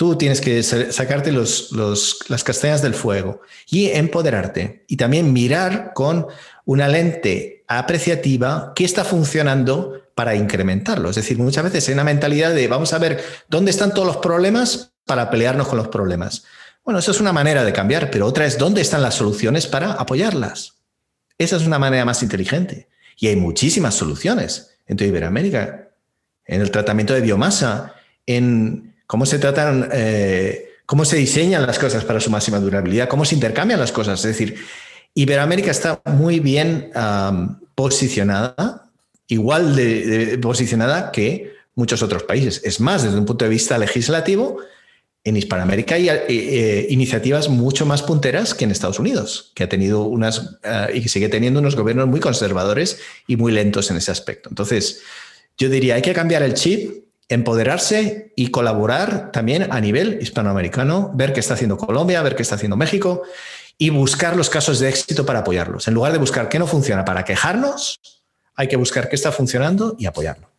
Tú 0.00 0.16
tienes 0.16 0.40
que 0.40 0.62
sacarte 0.62 1.30
las 1.30 2.42
castañas 2.42 2.80
del 2.80 2.94
fuego 2.94 3.42
y 3.68 3.90
empoderarte 3.90 4.86
y 4.88 4.96
también 4.96 5.34
mirar 5.34 5.92
con 5.92 6.26
una 6.64 6.88
lente 6.88 7.64
apreciativa 7.68 8.72
qué 8.74 8.86
está 8.86 9.04
funcionando 9.04 10.00
para 10.14 10.34
incrementarlo. 10.34 11.10
Es 11.10 11.16
decir, 11.16 11.36
muchas 11.36 11.64
veces 11.64 11.86
hay 11.86 11.92
una 11.92 12.04
mentalidad 12.04 12.54
de 12.54 12.66
vamos 12.66 12.94
a 12.94 12.98
ver 12.98 13.22
dónde 13.50 13.72
están 13.72 13.92
todos 13.92 14.06
los 14.06 14.16
problemas 14.16 14.94
para 15.04 15.28
pelearnos 15.28 15.68
con 15.68 15.76
los 15.76 15.88
problemas. 15.88 16.44
Bueno, 16.82 16.98
eso 16.98 17.10
es 17.10 17.20
una 17.20 17.34
manera 17.34 17.62
de 17.62 17.74
cambiar, 17.74 18.10
pero 18.10 18.24
otra 18.24 18.46
es 18.46 18.56
dónde 18.56 18.80
están 18.80 19.02
las 19.02 19.16
soluciones 19.16 19.66
para 19.66 19.92
apoyarlas. 19.92 20.78
Esa 21.36 21.56
es 21.56 21.66
una 21.66 21.78
manera 21.78 22.06
más 22.06 22.22
inteligente. 22.22 22.88
Y 23.18 23.26
hay 23.26 23.36
muchísimas 23.36 23.96
soluciones 23.96 24.78
en 24.86 24.96
toda 24.96 25.08
Iberoamérica, 25.08 25.90
en 26.46 26.62
el 26.62 26.70
tratamiento 26.70 27.12
de 27.12 27.20
biomasa, 27.20 27.96
en 28.24 28.89
cómo 29.10 29.26
se 29.26 29.40
tratan, 29.40 29.88
eh, 29.92 30.70
cómo 30.86 31.04
se 31.04 31.16
diseñan 31.16 31.66
las 31.66 31.80
cosas 31.80 32.04
para 32.04 32.20
su 32.20 32.30
máxima 32.30 32.60
durabilidad, 32.60 33.08
cómo 33.08 33.24
se 33.24 33.34
intercambian 33.34 33.80
las 33.80 33.90
cosas. 33.90 34.20
Es 34.20 34.38
decir, 34.38 34.54
Iberoamérica 35.14 35.72
está 35.72 36.00
muy 36.04 36.38
bien 36.38 36.92
posicionada, 37.74 38.88
igual 39.26 39.76
posicionada 40.40 41.10
que 41.10 41.54
muchos 41.74 42.04
otros 42.04 42.22
países. 42.22 42.60
Es 42.62 42.78
más, 42.78 43.02
desde 43.02 43.18
un 43.18 43.26
punto 43.26 43.44
de 43.44 43.48
vista 43.48 43.76
legislativo, 43.78 44.58
en 45.24 45.36
Hispanoamérica 45.36 45.96
hay 45.96 46.08
eh, 46.08 46.24
eh, 46.28 46.86
iniciativas 46.90 47.48
mucho 47.48 47.86
más 47.86 48.02
punteras 48.02 48.54
que 48.54 48.64
en 48.64 48.70
Estados 48.70 49.00
Unidos, 49.00 49.50
que 49.56 49.64
ha 49.64 49.68
tenido 49.68 50.04
unas 50.04 50.60
y 50.94 51.00
que 51.00 51.08
sigue 51.08 51.28
teniendo 51.28 51.58
unos 51.58 51.74
gobiernos 51.74 52.06
muy 52.06 52.20
conservadores 52.20 53.00
y 53.26 53.36
muy 53.36 53.50
lentos 53.50 53.90
en 53.90 53.96
ese 53.96 54.12
aspecto. 54.12 54.50
Entonces, 54.50 55.02
yo 55.58 55.68
diría, 55.68 55.96
hay 55.96 56.02
que 56.02 56.12
cambiar 56.12 56.44
el 56.44 56.54
chip 56.54 57.09
empoderarse 57.30 58.32
y 58.36 58.50
colaborar 58.50 59.30
también 59.30 59.72
a 59.72 59.80
nivel 59.80 60.18
hispanoamericano, 60.20 61.12
ver 61.14 61.32
qué 61.32 61.40
está 61.40 61.54
haciendo 61.54 61.78
Colombia, 61.78 62.22
ver 62.22 62.34
qué 62.34 62.42
está 62.42 62.56
haciendo 62.56 62.76
México 62.76 63.22
y 63.78 63.90
buscar 63.90 64.36
los 64.36 64.50
casos 64.50 64.80
de 64.80 64.88
éxito 64.88 65.24
para 65.24 65.38
apoyarlos. 65.38 65.88
En 65.88 65.94
lugar 65.94 66.12
de 66.12 66.18
buscar 66.18 66.48
qué 66.48 66.58
no 66.58 66.66
funciona 66.66 67.04
para 67.04 67.24
quejarnos, 67.24 68.00
hay 68.56 68.68
que 68.68 68.76
buscar 68.76 69.08
qué 69.08 69.14
está 69.14 69.32
funcionando 69.32 69.94
y 69.96 70.06
apoyarlo. 70.06 70.50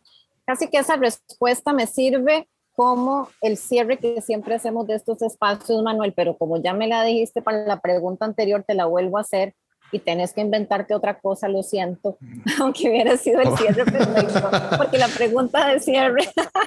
Casi 0.46 0.68
que 0.68 0.78
esa 0.78 0.96
respuesta 0.96 1.72
me 1.72 1.86
sirve 1.86 2.48
como 2.74 3.28
el 3.42 3.58
cierre 3.58 3.98
que 3.98 4.22
siempre 4.22 4.54
hacemos 4.54 4.86
de 4.86 4.94
estos 4.94 5.20
espacios, 5.20 5.82
Manuel, 5.82 6.14
pero 6.16 6.38
como 6.38 6.60
ya 6.60 6.72
me 6.72 6.88
la 6.88 7.04
dijiste 7.04 7.42
para 7.42 7.66
la 7.66 7.80
pregunta 7.80 8.24
anterior, 8.24 8.64
te 8.66 8.74
la 8.74 8.86
vuelvo 8.86 9.18
a 9.18 9.20
hacer 9.20 9.54
y 9.92 9.98
tenés 9.98 10.32
que 10.32 10.40
inventarte 10.40 10.94
otra 10.94 11.20
cosa, 11.20 11.48
lo 11.48 11.62
siento, 11.62 12.16
aunque 12.60 12.88
hubiera 12.88 13.16
sido 13.16 13.40
el 13.40 13.56
cierre 13.56 13.84
perfecto, 13.84 14.50
porque 14.76 14.98
la 14.98 15.08
pregunta 15.08 15.68
de 15.68 15.80
cierre, 15.80 16.22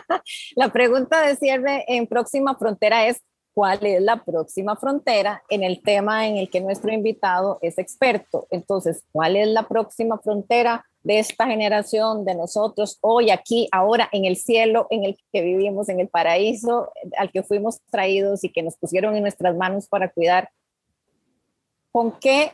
la 0.56 0.70
pregunta 0.70 1.26
de 1.26 1.36
cierre 1.36 1.84
en 1.88 2.08
próxima 2.08 2.56
frontera 2.56 3.08
es 3.08 3.22
cuál 3.54 3.86
es 3.86 4.02
la 4.02 4.24
próxima 4.24 4.76
frontera 4.76 5.42
en 5.50 5.64
el 5.64 5.82
tema 5.82 6.28
en 6.28 6.38
el 6.38 6.50
que 6.50 6.60
nuestro 6.60 6.92
invitado 6.92 7.58
es 7.62 7.78
experto. 7.78 8.48
Entonces, 8.52 9.04
¿cuál 9.14 9.38
es 9.38 9.48
la 9.48 9.68
próxima 9.68 10.20
frontera 10.20 10.86
de 11.04 11.20
esta 11.20 11.46
generación, 11.46 12.26
de 12.26 12.34
nosotros, 12.34 12.98
hoy, 13.00 13.30
aquí, 13.30 13.70
ahora, 13.72 14.10
en 14.12 14.26
el 14.26 14.38
cielo 14.38 14.88
en 14.90 15.06
el 15.06 15.16
que 15.32 15.42
vivimos, 15.44 15.88
en 15.88 16.00
el 16.00 16.10
paraíso 16.10 16.92
al 17.18 17.32
que 17.32 17.44
fuimos 17.44 17.80
traídos 17.92 18.44
y 18.44 18.50
que 18.50 18.64
nos 18.64 18.76
pusieron 18.76 19.16
en 19.16 19.22
nuestras 19.22 19.56
manos 19.56 19.88
para 19.88 20.10
cuidar. 20.10 20.50
¿Con 21.92 22.12
qué 22.20 22.52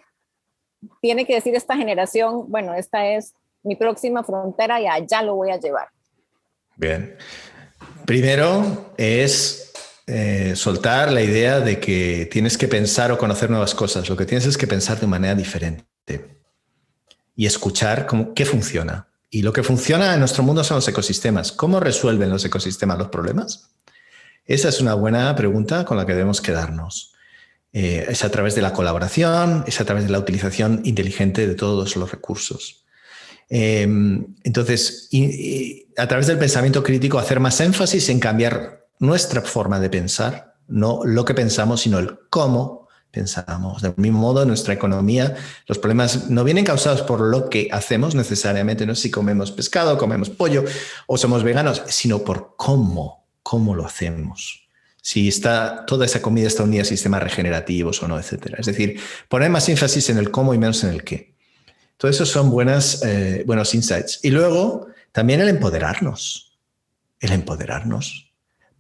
tiene 1.02 1.26
que 1.26 1.36
decir 1.36 1.56
esta 1.56 1.76
generación? 1.76 2.50
Bueno, 2.50 2.74
esta 2.74 3.08
es 3.08 3.34
mi 3.64 3.76
próxima 3.76 4.24
frontera 4.24 4.82
y 4.82 4.88
allá 4.88 5.22
lo 5.22 5.36
voy 5.36 5.52
a 5.52 5.60
llevar. 5.60 5.90
Bien. 6.76 7.16
Primero 8.06 8.94
es 8.98 9.72
eh, 10.08 10.54
soltar 10.56 11.12
la 11.12 11.22
idea 11.22 11.60
de 11.60 11.80
que 11.80 12.28
tienes 12.32 12.58
que 12.58 12.68
pensar 12.68 13.12
o 13.12 13.18
conocer 13.18 13.50
nuevas 13.50 13.76
cosas. 13.76 14.10
Lo 14.10 14.18
que 14.18 14.26
tienes 14.26 14.46
es 14.46 14.58
que 14.58 14.68
pensar 14.68 15.00
de 15.00 15.08
manera 15.08 15.36
diferente 15.36 15.86
y 17.36 17.46
escuchar 17.46 18.06
cómo, 18.06 18.34
qué 18.34 18.46
funciona. 18.46 19.08
Y 19.30 19.44
lo 19.44 19.54
que 19.54 19.64
funciona 19.64 20.14
en 20.14 20.20
nuestro 20.20 20.44
mundo 20.44 20.64
son 20.64 20.76
los 20.76 20.88
ecosistemas. 20.88 21.52
¿Cómo 21.52 21.80
resuelven 21.80 22.30
los 22.30 22.44
ecosistemas 22.44 22.98
los 22.98 23.08
problemas? 23.08 23.72
Esa 24.46 24.70
es 24.70 24.82
una 24.82 24.96
buena 24.96 25.34
pregunta 25.36 25.86
con 25.86 25.96
la 25.96 26.06
que 26.06 26.14
debemos 26.14 26.42
quedarnos. 26.42 27.14
Eh, 27.74 28.06
es 28.10 28.24
a 28.24 28.30
través 28.30 28.56
de 28.56 28.62
la 28.62 28.74
colaboración, 28.74 29.64
es 29.66 29.80
a 29.80 29.86
través 29.86 30.04
de 30.04 30.10
la 30.10 30.20
utilización 30.20 30.82
inteligente 30.84 31.48
de 31.48 31.56
todos 31.56 31.96
los 31.96 32.12
recursos. 32.12 32.86
Em, 33.50 34.36
entonces, 34.44 35.10
a 35.98 36.08
través 36.08 36.28
del 36.28 36.38
pensamiento 36.38 36.84
crítico, 36.84 37.20
hacer 37.20 37.40
más 37.40 37.60
énfasis 37.60 38.10
en 38.10 38.20
cambiar 38.20 38.88
nuestra 39.00 39.42
forma 39.42 39.80
de 39.80 39.90
pensar, 39.90 40.56
no 40.68 41.02
lo 41.04 41.26
que 41.26 41.34
pensamos, 41.34 41.82
sino 41.82 42.00
el 42.00 42.18
cómo 42.30 42.88
pensamos. 43.12 43.82
Del 43.82 43.94
mismo 43.98 44.20
modo, 44.20 44.42
en 44.42 44.48
nuestra 44.48 44.74
economía, 44.74 45.36
los 45.68 45.78
problemas 45.78 46.30
no 46.30 46.44
vienen 46.44 46.66
causados 46.66 47.02
por 47.02 47.20
lo 47.20 47.50
que 47.50 47.68
hacemos 47.72 48.16
necesariamente, 48.16 48.86
no 48.86 48.96
si 48.96 49.12
comemos 49.12 49.52
pescado, 49.52 49.98
comemos 49.98 50.30
pollo 50.30 50.64
o 51.08 51.18
somos 51.18 51.44
veganos, 51.44 51.84
sino 51.88 52.20
por 52.20 52.56
cómo, 52.58 53.28
cómo 53.44 53.76
lo 53.76 53.86
hacemos. 53.86 54.70
Si 55.02 55.28
está, 55.28 55.86
toda 55.86 56.06
esa 56.06 56.22
comida 56.22 56.48
está 56.48 56.64
unida 56.64 56.84
a 56.84 56.86
sistemas 56.86 57.24
regenerativos 57.24 58.02
o 58.04 58.08
no, 58.08 58.20
etcétera. 58.20 58.58
Es 58.60 58.68
decir, 58.68 59.00
poner 59.28 59.50
más 59.50 59.68
énfasis 59.68 60.10
en 60.10 60.18
el 60.18 60.32
cómo 60.32 60.54
y 60.54 60.58
menos 60.58 60.84
en 60.84 60.92
el 60.92 61.04
qué. 61.04 61.36
Todo 61.98 62.12
eso 62.12 62.26
son 62.26 62.50
buenas, 62.50 63.04
eh, 63.04 63.44
buenos 63.46 63.74
insights. 63.74 64.20
Y 64.24 64.30
luego, 64.30 64.88
también 65.12 65.42
el 65.42 65.50
empoderarnos. 65.50 66.60
El 67.20 67.32
empoderarnos 67.32 68.32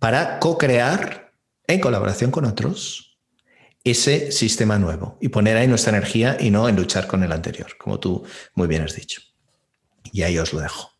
para 0.01 0.39
co-crear 0.39 1.32
en 1.67 1.80
colaboración 1.80 2.32
con 2.32 2.45
otros 2.45 3.19
ese 3.84 4.32
sistema 4.32 4.80
nuevo 4.80 5.19
y 5.22 5.30
poner 5.30 5.57
ahí 5.57 5.67
nuestra 5.67 5.95
energía 5.95 6.38
y 6.39 6.49
no 6.49 6.67
en 6.67 6.76
luchar 6.76 7.05
con 7.05 7.22
el 7.24 7.32
anterior, 7.32 7.78
como 7.78 7.99
tú 7.99 8.24
muy 8.55 8.67
bien 8.67 8.82
has 8.82 8.95
dicho. 8.95 9.22
Y 10.11 10.24
ahí 10.24 10.39
os 10.39 10.53
lo 10.53 10.59
dejo. 10.59 10.90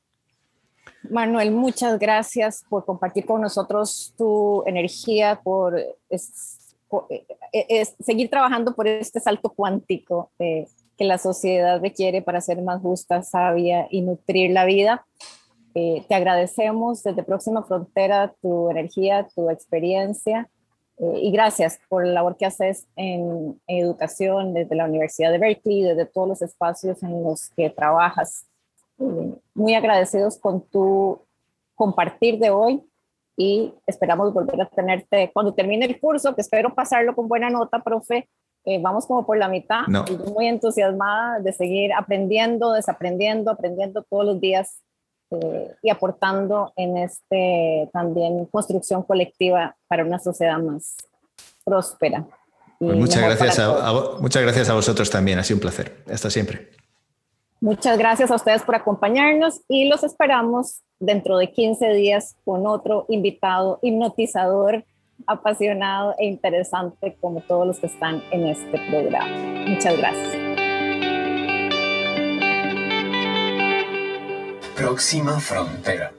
Manuel, 1.10 1.52
muchas 1.52 1.98
gracias 2.00 2.64
por 2.70 2.86
compartir 2.86 3.26
con 3.26 3.42
nosotros 3.42 4.14
tu 4.18 4.64
energía, 4.66 5.42
por, 5.44 5.82
seguir 8.00 8.30
trabajando 8.30 8.76
por 8.76 8.88
este 8.88 9.20
salto 9.20 9.50
cuántico 9.50 10.32
que 10.38 10.68
la 11.06 11.18
sociedad 11.18 11.82
requiere 11.82 12.22
para 12.22 12.42
ser 12.42 12.62
más 12.62 12.82
justa, 12.82 13.24
sabia 13.24 13.88
y 13.90 14.02
nutrir 14.02 14.52
la 14.52 14.66
vida. 14.66 15.06
Eh, 15.74 16.04
te 16.08 16.16
agradecemos 16.16 17.02
desde 17.02 17.24
Próxima 17.24 17.64
Frontera 17.64 18.34
tu 18.42 18.70
energía, 18.70 19.28
tu 19.34 19.50
experiencia 19.50 20.50
eh, 20.98 21.20
y 21.22 21.32
gracias 21.32 21.80
por 21.88 22.06
la 22.06 22.14
labor 22.14 22.36
que 22.36 22.46
haces 22.46 22.88
en, 22.96 23.60
educación 23.68 24.54
desde 24.54 24.76
la 24.76 24.86
Universidad 24.86 25.32
de 25.32 25.38
Berkeley, 25.38 25.84
desde 25.84 26.06
todos 26.06 26.28
los 26.28 26.42
espacios 26.42 27.02
en 27.04 27.24
los 27.24 27.50
que 27.56 27.70
trabajas. 27.70 28.46
Muy 29.54 29.76
agradecidos 29.76 30.38
con 30.38 30.62
tu 30.62 31.20
compartir 31.76 32.40
de 32.40 32.50
hoy 32.50 32.84
y 33.36 33.74
esperamos 33.88 34.34
volver 34.34 34.62
a 34.62 34.70
tenerte 34.70 35.32
cuando 35.34 35.54
termine 35.54 35.86
el 35.86 36.00
curso, 36.00 36.36
que 36.36 36.42
espero 36.42 36.74
pasarlo 36.76 37.16
con 37.16 37.28
buena 37.28 37.50
nota, 37.50 37.80
profe. 37.80 38.30
Eh, 38.66 38.80
vamos 38.80 39.08
como 39.08 39.26
por 39.26 39.38
la 39.38 39.48
mitad. 39.48 39.88
No. 39.88 40.06
muy 40.34 40.48
entusiasmada 40.48 41.40
de 41.40 41.52
seguir 41.52 41.92
aprendiendo, 41.94 42.74
desaprendiendo, 42.74 43.50
aprendiendo 43.50 44.04
todos 44.04 44.26
los 44.26 44.40
días 44.40 44.82
eh, 45.32 45.74
y 45.82 45.90
aportando 45.90 46.72
en 46.76 46.98
este 46.98 47.90
también 47.92 48.46
construcción 48.46 49.02
colectiva 49.02 49.76
para 49.88 50.04
una 50.04 50.20
sociedad 50.20 50.60
más 50.60 50.96
próspera. 51.66 52.26
Pues 52.78 52.98
muchas, 52.98 53.24
gracias 53.24 53.60
a, 53.60 53.94
muchas 54.20 54.42
gracias 54.44 54.70
a 54.70 54.74
vosotros 54.74 55.10
también, 55.10 55.40
ha 55.40 55.44
sido 55.44 55.58
un 55.58 55.62
placer. 55.62 56.04
Hasta 56.12 56.30
siempre. 56.30 56.81
Muchas 57.62 57.96
gracias 58.00 58.32
a 58.32 58.36
ustedes 58.36 58.64
por 58.64 58.74
acompañarnos 58.74 59.62
y 59.68 59.88
los 59.88 60.04
esperamos 60.04 60.82
dentro 61.00 61.38
de 61.38 61.52
15 61.52 61.90
días 61.90 62.36
con 62.44 62.66
otro 62.66 63.06
invitado 63.08 63.78
hipnotizador, 63.84 64.84
apasionado 65.28 66.16
e 66.18 66.26
interesante 66.26 67.16
como 67.22 67.42
todos 67.42 67.68
los 67.68 67.80
que 67.80 67.86
están 67.86 68.24
en 68.32 68.48
este 68.48 68.80
programa. 68.90 69.38
Muchas 69.68 69.96
gracias. 69.96 70.36
Próxima 74.76 75.40
frontera. 75.40 76.12